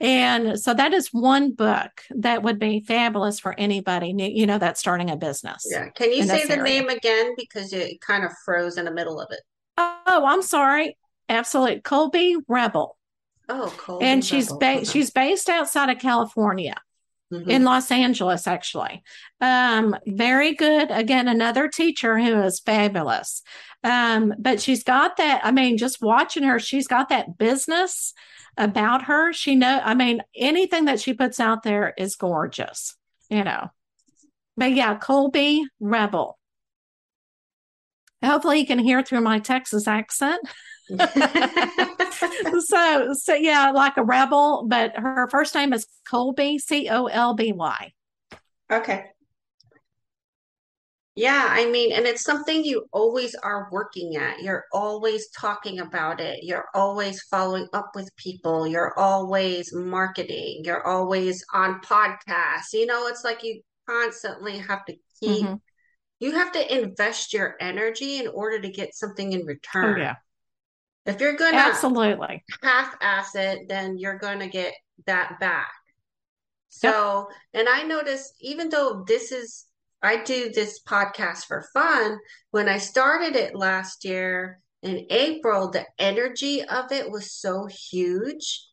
[0.01, 4.57] And so that is one book that would be fabulous for anybody, new, you know,
[4.57, 5.65] that's starting a business.
[5.69, 5.89] Yeah.
[5.89, 6.63] Can you say the area.
[6.63, 7.33] name again?
[7.35, 9.41] Because it kind of froze in the middle of it.
[9.77, 10.97] Oh, I'm sorry.
[11.27, 11.81] Absolutely.
[11.81, 12.95] Colby Rebel.
[13.49, 16.75] Oh, Colby And she's ba- she's based outside of California.
[17.31, 17.47] Mm-hmm.
[17.51, 19.03] in Los Angeles, actually.
[19.39, 20.89] Um, very good.
[20.89, 23.43] Again, another teacher who is fabulous.
[23.83, 25.41] Um, but she's got that.
[25.43, 28.15] I mean, just watching her, she's got that business
[28.57, 29.31] about her.
[29.31, 32.95] She know, I mean, anything that she puts out there is gorgeous,
[33.29, 33.69] you know.
[34.57, 36.39] But yeah, Colby Rebel.
[38.23, 40.41] Hopefully you can hear through my Texas accent.
[42.65, 47.33] so so yeah, like a rebel, but her first name is Colby, C O L
[47.35, 47.93] B Y.
[48.71, 49.05] Okay.
[51.15, 54.41] Yeah, I mean, and it's something you always are working at.
[54.41, 56.39] You're always talking about it.
[56.43, 58.65] You're always following up with people.
[58.65, 60.61] You're always marketing.
[60.63, 62.71] You're always on podcasts.
[62.71, 65.55] You know, it's like you constantly have to keep, mm-hmm.
[66.21, 69.99] you have to invest your energy in order to get something in return.
[69.99, 70.15] Oh, yeah.
[71.05, 74.73] If you're going to absolutely half ass it, then you're going to get
[75.07, 75.71] that back.
[76.69, 77.61] So, yep.
[77.61, 79.65] and I notice even though this is
[80.01, 82.17] I do this podcast for fun.
[82.51, 88.65] When I started it last year in April, the energy of it was so huge.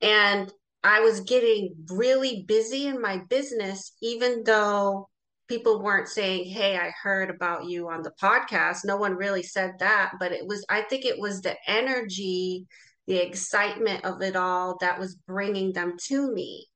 [0.00, 0.50] And
[0.82, 5.09] I was getting really busy in my business, even though
[5.50, 8.78] people weren't saying, Hey, I heard about you on the podcast.
[8.86, 12.66] No one really said that, but it was, I think it was the energy
[13.10, 16.66] the excitement of it all that was bringing them to me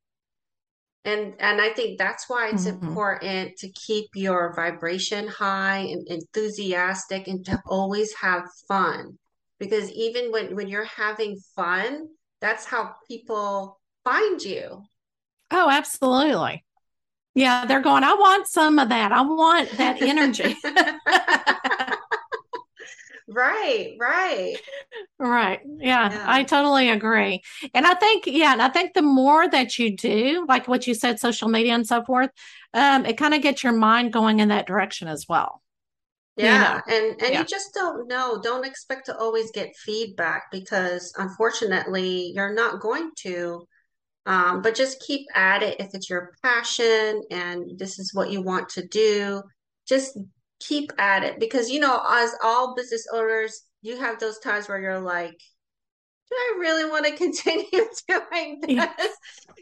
[1.05, 2.85] and and i think that's why it's mm-hmm.
[2.87, 9.17] important to keep your vibration high and enthusiastic and to always have fun
[9.61, 12.09] because even when when you're having fun
[12.41, 14.83] that's how people find you
[15.53, 16.65] oh absolutely
[17.35, 20.55] yeah they're going i want some of that i want that energy
[23.27, 24.57] Right, right.
[25.19, 25.61] Right.
[25.79, 27.43] Yeah, yeah, I totally agree.
[27.73, 30.95] And I think, yeah, and I think the more that you do, like what you
[30.95, 32.31] said, social media and so forth,
[32.75, 35.63] um, it kind of gets your mind going in that direction as well.
[36.37, 36.97] Yeah, you know?
[36.97, 37.39] and and yeah.
[37.41, 38.41] you just don't know.
[38.43, 43.67] Don't expect to always get feedback because unfortunately you're not going to.
[44.27, 48.41] Um, but just keep at it if it's your passion and this is what you
[48.41, 49.43] want to do.
[49.87, 50.17] Just
[50.61, 54.81] keep at it because you know as all business owners you have those times where
[54.81, 55.39] you're like
[56.31, 57.65] do i really want to continue
[58.09, 59.17] doing this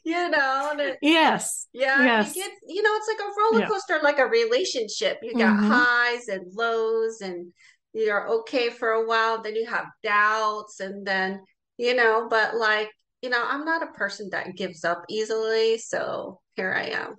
[0.05, 2.37] you know it, yes yeah yes.
[2.37, 4.03] you get you know it's like a roller coaster yeah.
[4.03, 5.71] like a relationship you got mm-hmm.
[5.71, 7.53] highs and lows and
[7.95, 11.41] you're okay for a while then you have doubts and then
[11.79, 12.91] you know but like
[13.23, 17.17] you know i'm not a person that gives up easily so here i am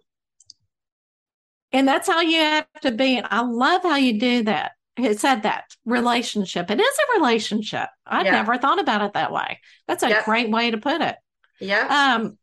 [1.73, 3.17] and that's how you have to be.
[3.17, 4.73] And I love how you do that.
[4.95, 6.69] It said that relationship.
[6.69, 7.89] It is a relationship.
[8.05, 8.31] I yeah.
[8.31, 9.59] never thought about it that way.
[9.87, 10.25] That's a yep.
[10.25, 11.15] great way to put it.
[11.59, 12.15] Yeah.
[12.15, 12.37] Um,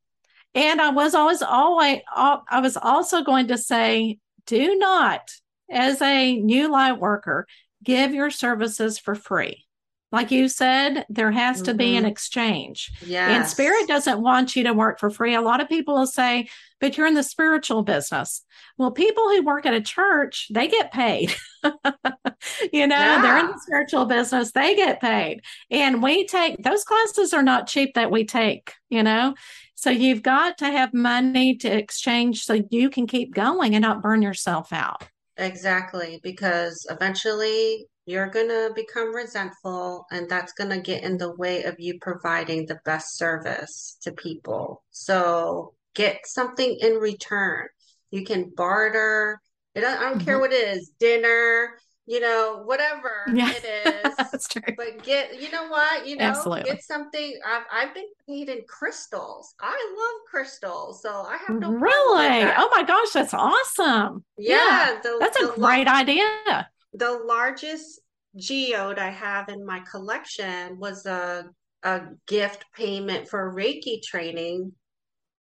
[0.52, 5.30] and I was always always I was also going to say, do not,
[5.70, 7.46] as a new light worker,
[7.84, 9.64] give your services for free.
[10.12, 11.64] Like you said, there has mm-hmm.
[11.66, 12.11] to be an mm-hmm.
[12.11, 12.90] exchange.
[13.04, 13.30] Yeah.
[13.30, 15.34] And spirit doesn't want you to work for free.
[15.34, 16.48] A lot of people will say,
[16.80, 18.42] but you're in the spiritual business.
[18.76, 21.34] Well, people who work at a church, they get paid.
[21.64, 23.22] you know, yeah.
[23.22, 25.42] they're in the spiritual business, they get paid.
[25.70, 29.34] And we take those classes are not cheap that we take, you know.
[29.74, 34.02] So you've got to have money to exchange so you can keep going and not
[34.02, 35.06] burn yourself out.
[35.36, 41.34] Exactly, because eventually you're going to become resentful, and that's going to get in the
[41.36, 44.82] way of you providing the best service to people.
[44.90, 47.68] So get something in return.
[48.11, 49.40] You can barter.
[49.76, 50.24] I don't, I don't mm-hmm.
[50.24, 53.52] care what it is dinner, you know, whatever yeah.
[53.52, 54.16] it is.
[54.16, 54.74] That's true.
[54.76, 56.64] But get, you know what, you know, Absolutely.
[56.64, 57.38] get something.
[57.46, 59.54] I've, I've been paid in crystals.
[59.61, 62.52] I love crystals, so I have no really.
[62.56, 64.24] Oh my gosh, that's awesome.
[64.36, 66.68] Yeah, yeah the, that's a great idea.
[66.93, 68.01] The largest
[68.36, 71.45] geode I have in my collection was a
[71.82, 74.72] a gift payment for Reiki training.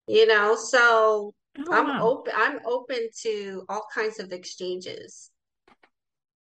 [0.06, 2.08] You know, so oh, I'm wow.
[2.08, 2.32] open.
[2.36, 5.30] I'm open to all kinds of exchanges.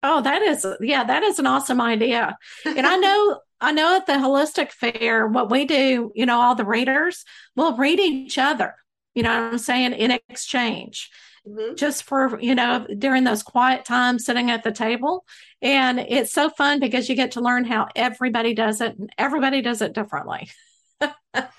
[0.02, 2.36] Oh, that is yeah, that is an awesome idea.
[2.64, 6.54] And I know I know at the holistic fair, what we do, you know, all
[6.54, 7.24] the readers
[7.56, 8.74] will read each other.
[9.14, 11.10] You know what I'm saying in exchange.
[11.46, 11.74] Mm-hmm.
[11.74, 15.24] Just for, you know, during those quiet times sitting at the table.
[15.60, 19.60] And it's so fun because you get to learn how everybody does it and everybody
[19.60, 20.50] does it differently.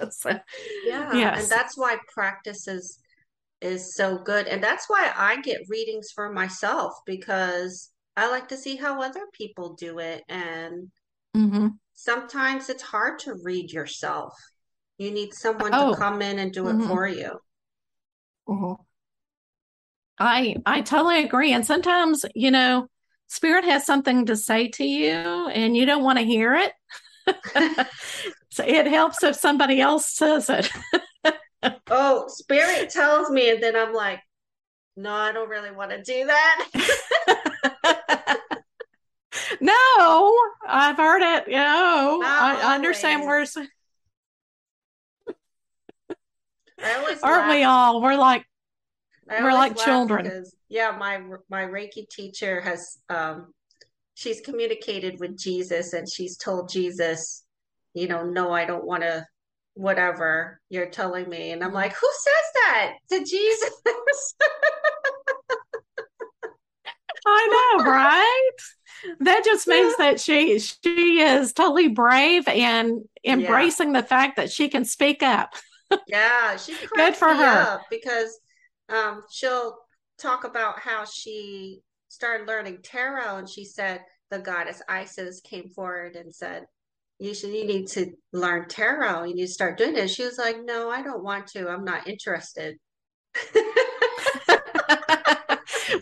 [0.09, 0.39] so,
[0.85, 1.13] yeah.
[1.13, 1.43] Yes.
[1.43, 2.99] And that's why practice is
[3.61, 4.47] is so good.
[4.47, 9.25] And that's why I get readings for myself because I like to see how other
[9.33, 10.23] people do it.
[10.29, 10.91] And
[11.35, 11.67] mm-hmm.
[11.93, 14.33] sometimes it's hard to read yourself.
[14.97, 15.91] You need someone oh.
[15.91, 16.81] to come in and do mm-hmm.
[16.81, 17.39] it for you.
[18.47, 18.81] Mm-hmm.
[20.17, 21.51] I I totally agree.
[21.51, 22.87] And sometimes, you know,
[23.27, 26.71] spirit has something to say to you and you don't want to hear it.
[28.49, 30.69] so it helps if somebody else says it.
[31.89, 34.21] oh, spirit tells me, and then I'm like,
[34.95, 36.69] no, I don't really want to do that.
[39.59, 40.37] no,
[40.67, 41.47] I've heard it.
[41.47, 43.45] You know, I, I, understand where.
[46.81, 47.49] Aren't laugh.
[47.49, 48.01] we all?
[48.01, 48.45] We're like
[49.27, 50.25] we're like children.
[50.25, 51.19] Because, yeah, my
[51.49, 53.53] my Reiki teacher has um
[54.13, 57.43] she's communicated with Jesus and she's told Jesus,
[57.93, 59.25] you know, no, I don't want to
[59.73, 61.51] whatever you're telling me.
[61.51, 63.73] And I'm like, who says that to Jesus?
[67.27, 68.51] I know, right?
[69.21, 70.11] That just means yeah.
[70.11, 74.01] that she she is totally brave and embracing yeah.
[74.01, 75.53] the fact that she can speak up.
[76.07, 78.39] Yeah, she good for her because
[78.89, 79.77] um, she'll
[80.17, 86.15] talk about how she started learning tarot, and she said the goddess Isis came forward
[86.15, 86.65] and said,
[87.19, 89.25] "You should, you need to learn tarot.
[89.25, 91.69] You need to start doing it." She was like, "No, I don't want to.
[91.69, 92.77] I'm not interested."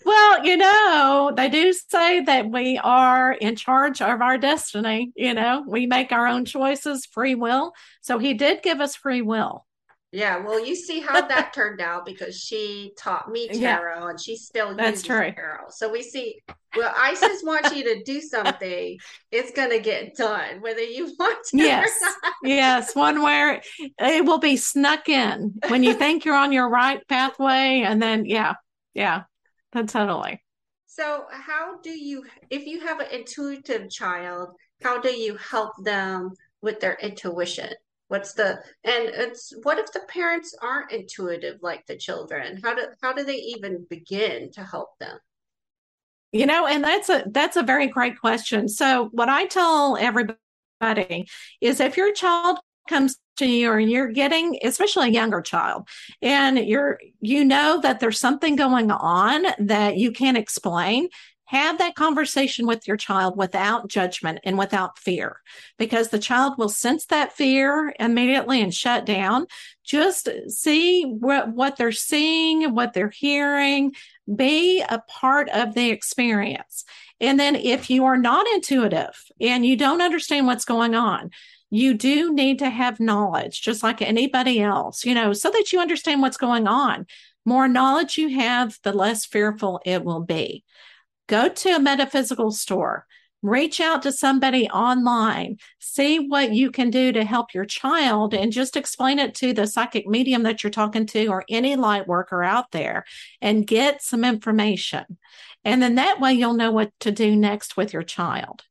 [0.06, 5.12] well, you know, they do say that we are in charge of our destiny.
[5.16, 7.74] You know, we make our own choices, free will.
[8.02, 9.66] So he did give us free will.
[10.14, 14.22] Yeah, well, you see how that turned out because she taught me tarot yeah, and
[14.22, 15.32] she still that's true.
[15.32, 15.70] tarot.
[15.72, 16.40] So we see,
[16.78, 19.00] well, Isis wants you to do something,
[19.32, 21.58] it's going to get done, whether you want to.
[21.58, 21.92] Yes,
[22.44, 23.64] yes, one where
[23.98, 28.26] it will be snuck in when you think you're on your right pathway, and then
[28.26, 28.54] yeah,
[28.94, 29.24] yeah,
[29.72, 30.44] that's totally.
[30.86, 34.50] So, how do you, if you have an intuitive child,
[34.84, 36.30] how do you help them
[36.62, 37.74] with their intuition?
[38.14, 42.60] What's the and it's what if the parents aren't intuitive like the children?
[42.64, 45.18] How do how do they even begin to help them?
[46.32, 48.70] You know and that's a that's a very great question.
[48.70, 51.28] So what i tell everybody
[51.60, 55.88] is if your child comes to you or you're getting especially a younger child
[56.22, 61.08] and you're you know that there's something going on that you can't explain
[61.54, 65.40] have that conversation with your child without judgment and without fear
[65.78, 69.46] because the child will sense that fear immediately and shut down.
[69.86, 73.94] Just see what, what they're seeing what they're hearing.
[74.36, 76.86] Be a part of the experience.
[77.20, 81.30] And then if you are not intuitive and you don't understand what's going on
[81.70, 85.80] you do need to have knowledge just like anybody else you know so that you
[85.80, 87.06] understand what's going on.
[87.46, 90.64] More knowledge you have the less fearful it will be
[91.28, 93.06] go to a metaphysical store,
[93.42, 98.52] reach out to somebody online, see what you can do to help your child, and
[98.52, 102.44] just explain it to the psychic medium that you're talking to or any light worker
[102.44, 103.04] out there
[103.42, 105.04] and get some information.
[105.66, 108.64] And then that way you'll know what to do next with your child.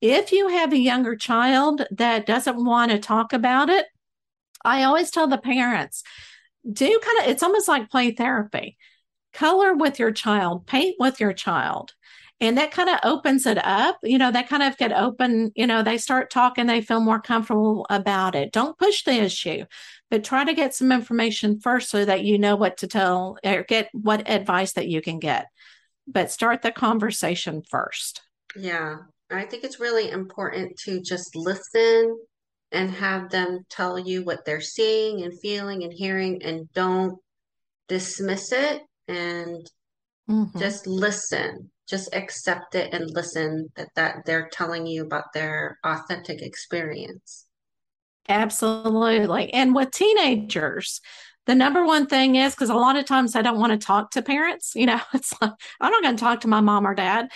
[0.00, 3.86] If you have a younger child that doesn't want to talk about it,
[4.64, 6.02] I always tell the parents,
[6.70, 8.76] do kind of, it's almost like play therapy
[9.36, 11.92] color with your child, paint with your child.
[12.40, 13.98] And that kind of opens it up.
[14.02, 17.20] You know, that kind of get open, you know, they start talking, they feel more
[17.20, 18.52] comfortable about it.
[18.52, 19.64] Don't push the issue,
[20.10, 23.62] but try to get some information first so that you know what to tell or
[23.62, 25.46] get what advice that you can get.
[26.06, 28.22] But start the conversation first.
[28.54, 28.96] Yeah.
[29.30, 32.18] I think it's really important to just listen
[32.70, 37.18] and have them tell you what they're seeing and feeling and hearing and don't
[37.88, 39.70] dismiss it and
[40.28, 40.58] mm-hmm.
[40.58, 46.42] just listen just accept it and listen that that they're telling you about their authentic
[46.42, 47.46] experience.
[48.28, 49.52] Absolutely.
[49.52, 51.00] And with teenagers
[51.46, 54.10] the number one thing is because a lot of times i don't want to talk
[54.10, 56.94] to parents you know it's like i'm not going to talk to my mom or
[56.94, 57.28] dad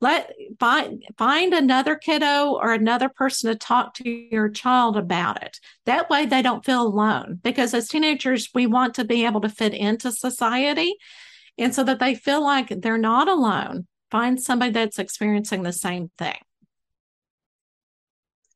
[0.00, 5.58] let find find another kiddo or another person to talk to your child about it.
[5.86, 7.40] That way they don't feel alone.
[7.42, 10.94] Because as teenagers we want to be able to fit into society.
[11.56, 16.10] And so that they feel like they're not alone find somebody that's experiencing the same
[16.16, 16.38] thing.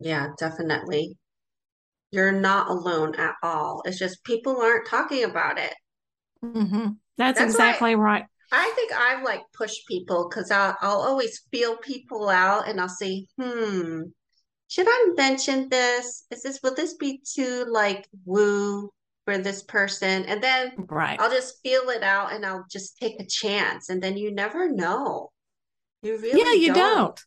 [0.01, 1.17] Yeah definitely.
[2.13, 3.83] You're not alone at all.
[3.85, 5.75] It's just people aren't talking about it.
[6.45, 6.89] Mm-hmm.
[7.17, 11.41] that's, that's, exactly why, right I think I've like pushed people because I'll, I'll always
[11.51, 14.03] feel people out and I'll say, hmm,
[14.69, 16.25] should I mention this?
[16.31, 18.91] Is this, will this be too like woo
[19.25, 20.25] for this person?
[20.27, 21.19] And then right.
[21.21, 23.89] I'll just feel it out and I'll just take a chance.
[23.89, 25.31] And then you never know.
[26.03, 26.77] You really Yeah, you don't.
[26.77, 27.21] don't.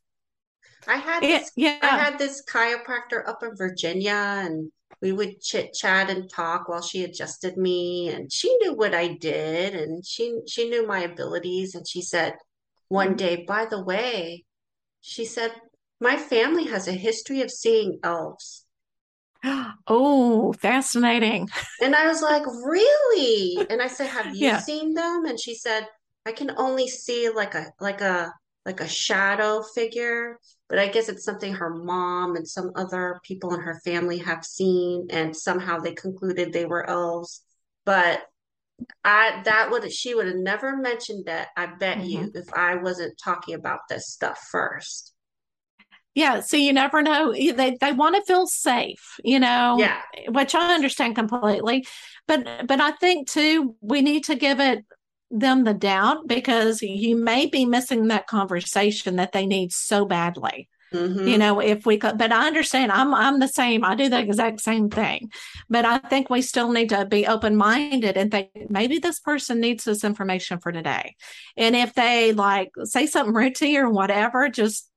[0.87, 1.79] I had this, yeah.
[1.81, 4.13] I had this chiropractor up in Virginia
[4.45, 4.71] and
[5.01, 9.09] we would chit chat and talk while she adjusted me and she knew what I
[9.13, 12.33] did and she she knew my abilities and she said
[12.87, 13.17] one mm-hmm.
[13.17, 14.45] day by the way
[15.01, 15.53] she said
[15.99, 18.65] my family has a history of seeing elves
[19.87, 21.49] oh fascinating
[21.81, 24.59] and I was like really and I said have you yeah.
[24.59, 25.87] seen them and she said
[26.25, 28.33] I can only see like a like a
[28.65, 33.53] like a shadow figure but I guess it's something her mom and some other people
[33.53, 37.43] in her family have seen, and somehow they concluded they were elves.
[37.85, 38.21] But
[39.03, 41.49] I that would she would have never mentioned that.
[41.55, 42.07] I bet mm-hmm.
[42.07, 45.13] you if I wasn't talking about this stuff first.
[46.15, 47.31] Yeah, so you never know.
[47.33, 49.75] They they want to feel safe, you know.
[49.77, 51.85] Yeah, which I understand completely,
[52.27, 54.83] but but I think too we need to give it
[55.31, 60.69] them the doubt because you may be missing that conversation that they need so badly.
[60.93, 61.27] Mm-hmm.
[61.27, 63.83] You know, if we could, but I understand I'm I'm the same.
[63.83, 65.31] I do the exact same thing.
[65.69, 69.59] But I think we still need to be open minded and think maybe this person
[69.59, 71.15] needs this information for today.
[71.57, 74.89] And if they like say something rude to you or whatever, just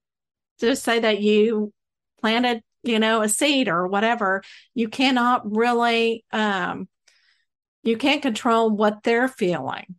[0.61, 1.73] just say that you
[2.21, 4.43] planted, you know, a seed or whatever.
[4.75, 6.89] You cannot really um
[7.83, 9.97] you can't control what they're feeling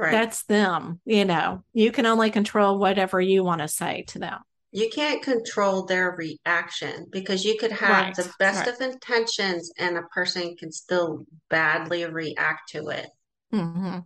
[0.00, 0.12] Right.
[0.12, 0.98] That's them.
[1.04, 4.38] You know, you can only control whatever you want to say to them.
[4.72, 8.14] You can't control their reaction because you could have right.
[8.14, 8.68] the best right.
[8.68, 13.08] of intentions and a person can still badly react to it.
[13.52, 13.98] Mm-hmm.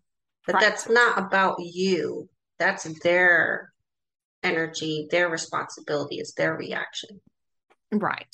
[0.49, 2.29] But that's not about you.
[2.59, 3.71] That's their
[4.43, 7.21] energy, their responsibility, is their reaction.
[7.93, 8.27] Right.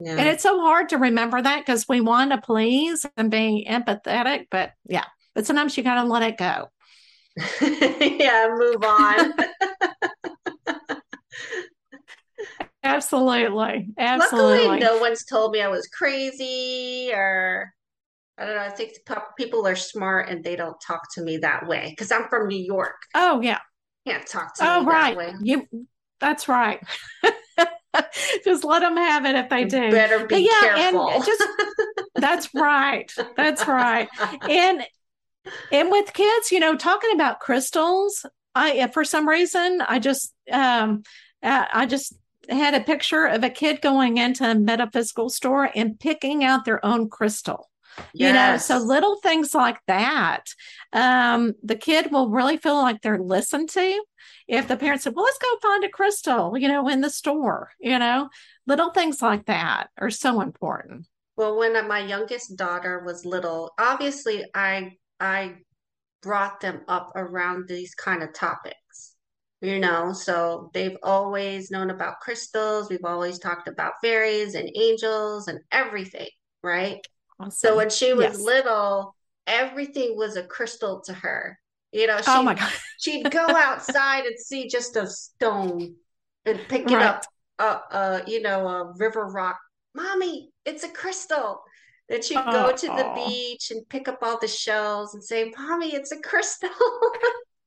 [0.00, 0.16] Yeah.
[0.16, 4.46] And it's so hard to remember that because we want to please and be empathetic,
[4.50, 5.04] but yeah,
[5.34, 6.70] but sometimes you got to let it go.
[7.60, 9.32] yeah, move on.
[12.84, 13.88] Absolutely.
[13.98, 14.66] Absolutely.
[14.66, 17.72] Luckily, no one's told me I was crazy or
[18.38, 18.62] I don't know.
[18.62, 18.92] I think
[19.36, 22.62] people are smart and they don't talk to me that way because I'm from New
[22.62, 22.96] York.
[23.14, 23.58] Oh, yeah.
[24.06, 25.16] Can't talk to oh, right.
[25.42, 25.68] You,
[26.20, 26.82] that's right.
[28.44, 29.90] just let them have it if they do.
[29.90, 31.10] Better be yeah, careful.
[31.10, 31.42] And just
[32.16, 33.12] that's right.
[33.36, 34.08] That's right.
[34.48, 34.82] And
[35.70, 38.24] and with kids, you know, talking about crystals,
[38.54, 41.02] I for some reason I just um
[41.42, 42.14] I just
[42.48, 46.84] had a picture of a kid going into a metaphysical store and picking out their
[46.84, 47.68] own crystal.
[48.14, 48.28] Yes.
[48.28, 50.44] You know, so little things like that.
[50.92, 54.02] Um, the kid will really feel like they're listened to
[54.48, 57.70] if the parents said, Well, let's go find a crystal, you know, in the store,
[57.80, 58.30] you know,
[58.66, 61.06] little things like that are so important.
[61.36, 65.54] Well, when my youngest daughter was little, obviously I I
[66.20, 69.14] brought them up around these kind of topics,
[69.60, 70.12] you know.
[70.12, 72.90] So they've always known about crystals.
[72.90, 76.28] We've always talked about fairies and angels and everything,
[76.64, 76.98] right?
[77.38, 77.52] Awesome.
[77.52, 78.40] So when she was yes.
[78.40, 79.14] little,
[79.46, 81.56] everything was a crystal to her.
[81.92, 82.72] You know, oh my God.
[82.98, 85.94] she'd go outside and see just a stone
[86.44, 87.06] and pick it right.
[87.06, 87.24] up,
[87.60, 89.58] uh, uh, you know, a river rock.
[89.94, 91.62] Mommy, it's a crystal.
[92.20, 95.94] She'd oh, go to the beach and pick up all the shells and say, Mommy,
[95.94, 96.70] it's a crystal.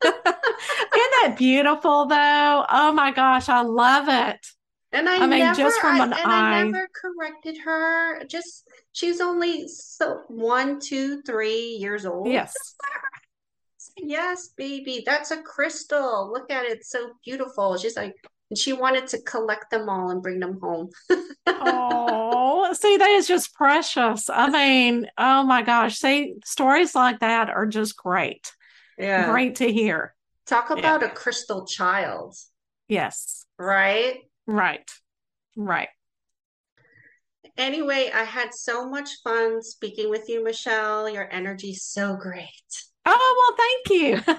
[0.03, 2.65] Isn't that beautiful though?
[2.69, 4.45] Oh my gosh, I love it.
[4.91, 6.59] And I, I mean, never, just from an I, and eye.
[6.59, 8.23] I never corrected her.
[8.25, 12.27] Just she's only so one, two, three years old.
[12.27, 12.53] Yes.
[13.97, 16.29] Yes, baby, that's a crystal.
[16.29, 17.77] Look at it, it's so beautiful.
[17.77, 18.13] She's like,
[18.49, 20.89] and she wanted to collect them all and bring them home.
[21.47, 24.29] oh, see, that is just precious.
[24.29, 28.51] I mean, oh my gosh, see, stories like that are just great.
[28.97, 29.29] Yeah.
[29.29, 30.13] Great to hear.
[30.45, 31.07] Talk about yeah.
[31.07, 32.35] a crystal child.
[32.87, 33.45] Yes.
[33.57, 34.19] Right?
[34.45, 34.89] Right.
[35.57, 35.89] Right.
[37.57, 41.09] Anyway, I had so much fun speaking with you, Michelle.
[41.09, 42.49] Your energy's so great.
[43.07, 44.35] Oh, well, thank you.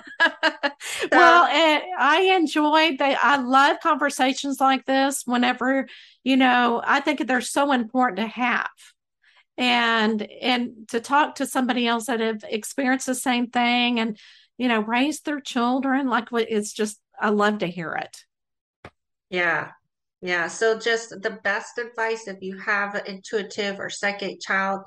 [1.12, 3.19] well, it, I enjoyed that.
[3.23, 5.87] I love conversations like this whenever,
[6.25, 8.69] you know, I think they're so important to have
[9.59, 14.19] and and to talk to somebody else that have experienced the same thing and
[14.59, 18.25] you know raise their children like it's just i love to hear it
[19.31, 19.71] yeah
[20.21, 24.83] yeah so just the best advice if you have an intuitive or psychic child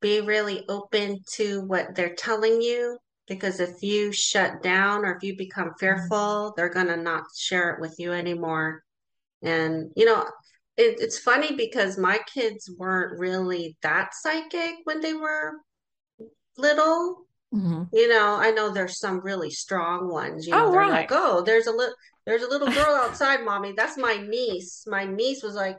[0.00, 5.22] be really open to what they're telling you because if you shut down or if
[5.22, 5.78] you become mm-hmm.
[5.78, 8.82] fearful they're going to not share it with you anymore
[9.42, 10.24] and you know
[10.76, 15.52] it, it's funny because my kids weren't really that psychic when they were
[16.56, 17.82] little mm-hmm.
[17.92, 20.90] you know i know there's some really strong ones you know oh, they're right.
[20.90, 21.94] like oh there's a little
[22.26, 25.76] there's a little girl outside mommy that's my niece my niece was like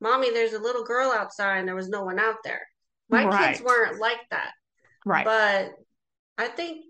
[0.00, 2.60] mommy there's a little girl outside and there was no one out there
[3.08, 3.52] my right.
[3.52, 4.50] kids weren't like that
[5.06, 5.70] right but
[6.38, 6.84] I think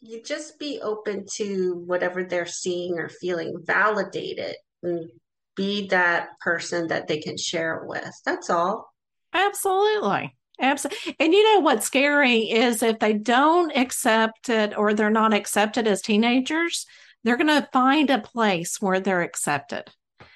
[0.00, 5.10] you just be open to whatever they're seeing or feeling, validate it, and
[5.56, 8.12] be that person that they can share it with.
[8.24, 8.92] That's all.
[9.34, 10.34] Absolutely.
[10.60, 11.16] Absolutely.
[11.20, 15.86] And you know what's scary is if they don't accept it or they're not accepted
[15.86, 16.86] as teenagers,
[17.22, 19.84] they're going to find a place where they're accepted.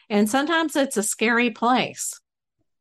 [0.08, 2.20] And sometimes it's a scary place,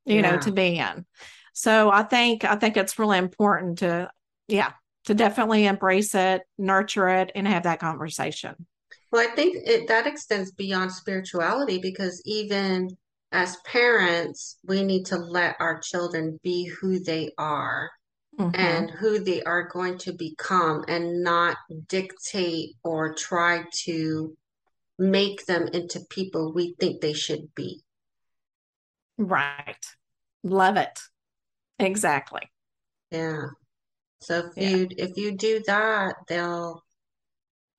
[0.06, 0.32] you yeah.
[0.32, 1.06] know, to be in.
[1.54, 4.10] So I think I think it's really important to
[4.48, 4.72] yeah,
[5.06, 8.68] to definitely embrace it, nurture it, and have that conversation.
[9.12, 12.90] Well, I think it, that extends beyond spirituality because even
[13.32, 17.90] as parents, we need to let our children be who they are
[18.40, 18.56] mm-hmm.
[18.56, 24.36] and who they are going to become and not dictate or try to
[25.00, 27.82] make them into people we think they should be.
[29.18, 29.86] Right.
[30.44, 31.00] Love it.
[31.80, 32.42] Exactly.
[33.12, 33.48] Yeah.
[34.22, 34.70] So if yeah.
[34.70, 36.84] you if you do that, they'll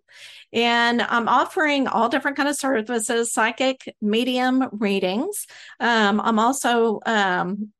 [0.53, 5.47] And I'm offering all different kind of services, psychic medium readings.
[5.79, 7.73] Um, I'm also um,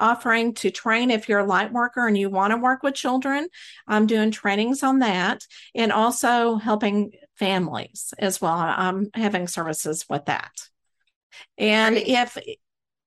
[0.00, 3.48] offering to train if you're a light worker and you want to work with children.
[3.86, 5.42] I'm doing trainings on that
[5.74, 8.56] and also helping families as well.
[8.56, 10.52] I'm having services with that.
[11.58, 12.38] And if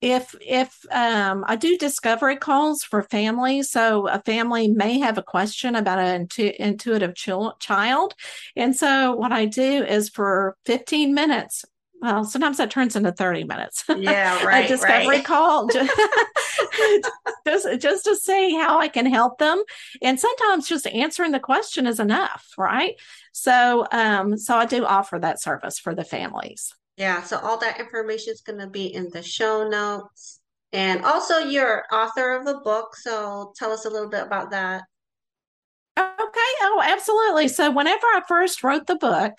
[0.02, 5.24] if if um, I do discovery calls for families, so a family may have a
[5.24, 8.16] question about an intu- intuitive ch- child,
[8.56, 11.66] and so what I do is for 15 minutes
[12.02, 13.84] well, sometimes that turns into 30 minutes.
[14.00, 14.66] Yeah, right.
[14.66, 15.26] a discovery right.
[15.26, 15.92] call just,
[17.46, 19.62] just, just to see how I can help them.
[20.02, 22.96] And sometimes just answering the question is enough, right?
[23.34, 26.74] So um, so I do offer that service for the families.
[27.00, 30.42] Yeah, so all that information is going to be in the show notes.
[30.74, 34.84] And also you're author of a book, so tell us a little bit about that.
[35.98, 36.52] Okay.
[36.62, 37.48] Oh, absolutely.
[37.48, 39.34] So whenever I first wrote the book,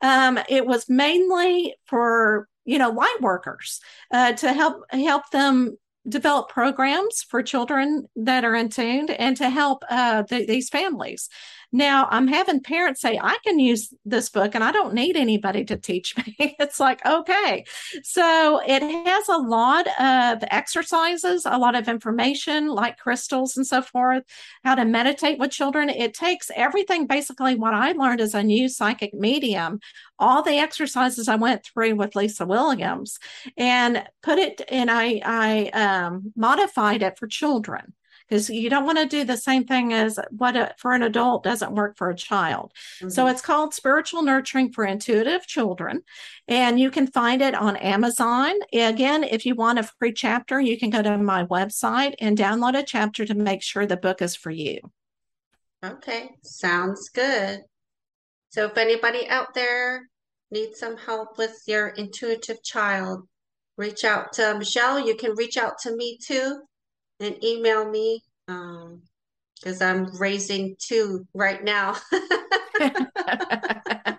[0.00, 3.80] um, it was mainly for you know light workers
[4.12, 5.76] uh, to help help them
[6.08, 11.28] develop programs for children that are intuned and to help uh, the, these families.
[11.72, 15.64] Now I'm having parents say, I can use this book and I don't need anybody
[15.64, 16.36] to teach me.
[16.60, 17.64] it's like, okay.
[18.02, 23.80] So it has a lot of exercises, a lot of information like crystals and so
[23.80, 24.24] forth,
[24.64, 25.88] how to meditate with children.
[25.88, 29.80] It takes everything basically what I learned as a new psychic medium,
[30.18, 33.18] all the exercises I went through with Lisa Williams
[33.56, 37.94] and put it and I, I um, modified it for children
[38.28, 41.44] because you don't want to do the same thing as what a, for an adult
[41.44, 42.72] doesn't work for a child.
[42.98, 43.10] Mm-hmm.
[43.10, 46.02] So it's called Spiritual Nurturing for Intuitive Children,
[46.48, 48.54] and you can find it on Amazon.
[48.72, 52.78] Again, if you want a free chapter, you can go to my website and download
[52.78, 54.78] a chapter to make sure the book is for you.
[55.84, 57.60] Okay, sounds good.
[58.50, 60.08] So if anybody out there
[60.50, 63.26] needs some help with your intuitive child,
[63.76, 65.04] reach out to Michelle.
[65.04, 66.60] You can reach out to me too
[67.22, 71.96] and email me because um, I'm raising two right now.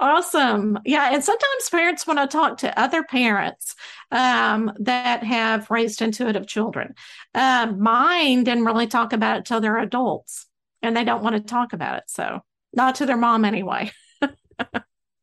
[0.00, 0.78] awesome.
[0.84, 1.10] Yeah.
[1.12, 3.74] And sometimes parents want to talk to other parents
[4.10, 6.94] um, that have raised intuitive children.
[7.34, 10.46] Um, mine didn't really talk about it till they're adults
[10.82, 12.04] and they don't want to talk about it.
[12.08, 12.40] So,
[12.72, 13.90] not to their mom anyway.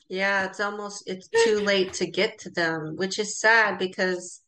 [0.09, 4.41] yeah, it's almost it's too late to get to them, which is sad because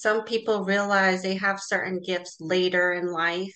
[0.00, 3.54] some people realize they have certain gifts later in life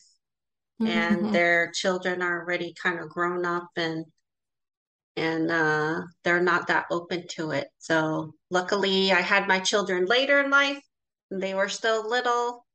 [0.80, 0.86] mm-hmm.
[0.86, 4.04] and their children are already kind of grown up and
[5.16, 10.40] and uh, they're not that open to it so luckily i had my children later
[10.40, 10.80] in life
[11.30, 12.66] and they were still little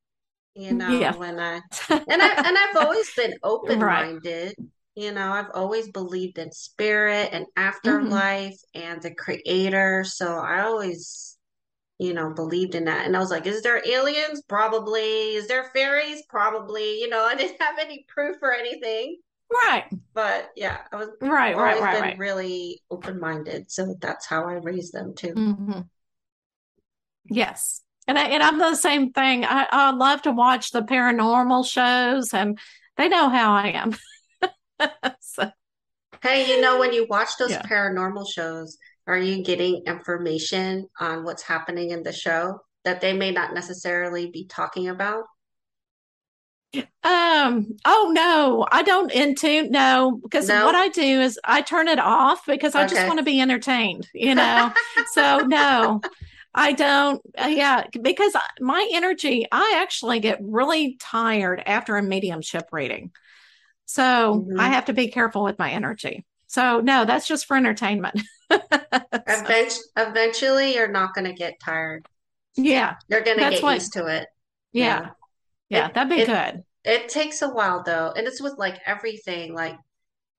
[0.56, 1.16] you know yeah.
[1.16, 4.68] when i and i and i've always been open-minded right.
[4.96, 7.68] you know i've always believed in spirit and mm-hmm.
[7.68, 8.82] afterlife mm-hmm.
[8.82, 11.29] and the creator so i always
[12.00, 13.06] you know, believed in that.
[13.06, 14.42] And I was like, is there aliens?
[14.48, 15.36] Probably.
[15.36, 16.24] Is there fairies?
[16.30, 17.00] Probably.
[17.00, 19.18] You know, I didn't have any proof or anything.
[19.52, 19.86] Right.
[20.14, 22.18] But yeah, I was right, right, right, been right.
[22.18, 23.70] really open minded.
[23.72, 25.34] So that's how I raised them too.
[25.34, 25.80] Mm-hmm.
[27.30, 27.82] Yes.
[28.08, 29.46] And, I, and I'm the same thing.
[29.46, 32.60] I, I love to watch the paranormal shows and
[32.98, 33.96] they know how I am.
[35.20, 35.52] so.
[36.22, 37.62] Hey, you know, when you watch those yeah.
[37.62, 38.78] paranormal shows,
[39.10, 44.30] are you getting information on what's happening in the show that they may not necessarily
[44.30, 45.24] be talking about?
[46.76, 50.64] Um, oh no, I don't into no, because no?
[50.64, 52.94] what I do is I turn it off because I okay.
[52.94, 54.72] just want to be entertained, you know.
[55.14, 56.02] so no.
[56.54, 62.70] I don't, uh, yeah, because my energy, I actually get really tired after a mediumship
[62.72, 63.12] reading.
[63.86, 64.60] So mm-hmm.
[64.60, 66.26] I have to be careful with my energy.
[66.48, 68.22] So no, that's just for entertainment.
[69.28, 72.08] Eventually, eventually, you're not going to get tired.
[72.56, 74.28] Yeah, you're going to get what, used to it.
[74.72, 75.10] Yeah, yeah,
[75.70, 76.64] yeah it, that'd be it, good.
[76.84, 79.54] It takes a while though, and it's with like everything.
[79.54, 79.78] Like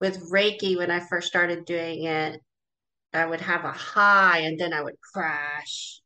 [0.01, 2.41] with Reiki, when I first started doing it,
[3.13, 6.01] I would have a high and then I would crash.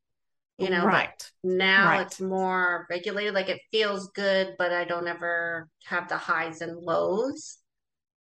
[0.56, 1.10] You know, right.
[1.42, 2.06] now right.
[2.06, 3.34] it's more regulated.
[3.34, 7.58] Like it feels good, but I don't ever have the highs and lows.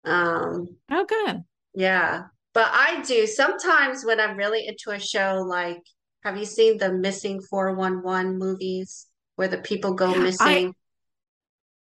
[0.06, 1.44] Um, oh, good.
[1.76, 2.24] Yeah.
[2.54, 5.82] But I do sometimes when I'm really into a show, like,
[6.24, 10.70] have you seen the Missing 411 movies where the people go missing?
[10.70, 10.72] I,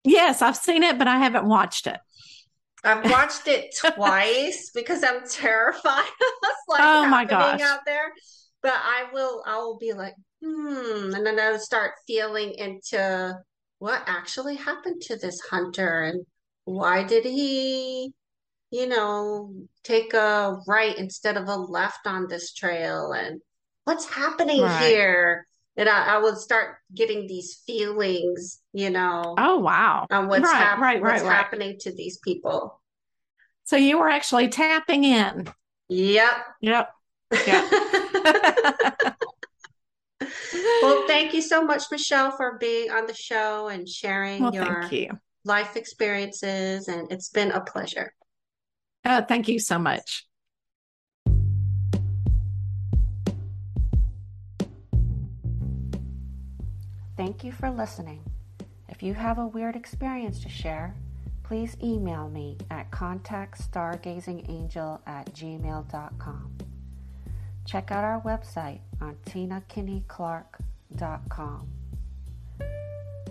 [0.05, 1.99] yes, I've seen it, but I haven't watched it.
[2.85, 7.61] I've watched it twice because I'm terrified of like oh my gosh.
[7.61, 8.12] out there.
[8.62, 10.14] But I will, I will be like,
[10.45, 13.37] hmm, and then I'll start feeling into
[13.79, 16.27] what actually happened to this hunter and
[16.64, 18.12] why did he
[18.71, 23.41] you know, take a right instead of a left on this trail and
[23.85, 24.83] what's happening right.
[24.83, 25.47] here?
[25.77, 29.37] And I, I, would start getting these feelings, you know.
[29.39, 30.07] Oh wow.
[30.11, 32.81] On what's, right, hap- right, what's happening to these people.
[33.64, 35.49] So you were actually tapping in.
[35.89, 36.33] Yep.
[36.61, 36.91] Yep.
[37.47, 37.73] Yep.
[40.83, 44.83] well, thank you so much, Michelle, for being on the show and sharing well, your
[44.91, 45.11] you.
[45.45, 46.89] life experiences.
[46.89, 48.12] And it's been a pleasure.
[49.05, 50.25] Oh, thank you so much.
[57.17, 58.23] Thank you for listening.
[58.89, 60.95] If you have a weird experience to share,
[61.43, 66.53] please email me at contactstargazingangel at gmail.com.
[67.65, 71.69] Check out our website on tinakinneyclark.com.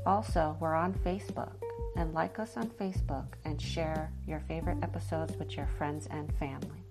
[0.05, 1.53] Also, we're on Facebook
[1.97, 6.85] and like us on Facebook and share your favorite episodes with your friends and family.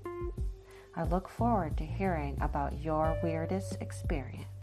[0.96, 4.55] I look forward to hearing about your weirdest experience.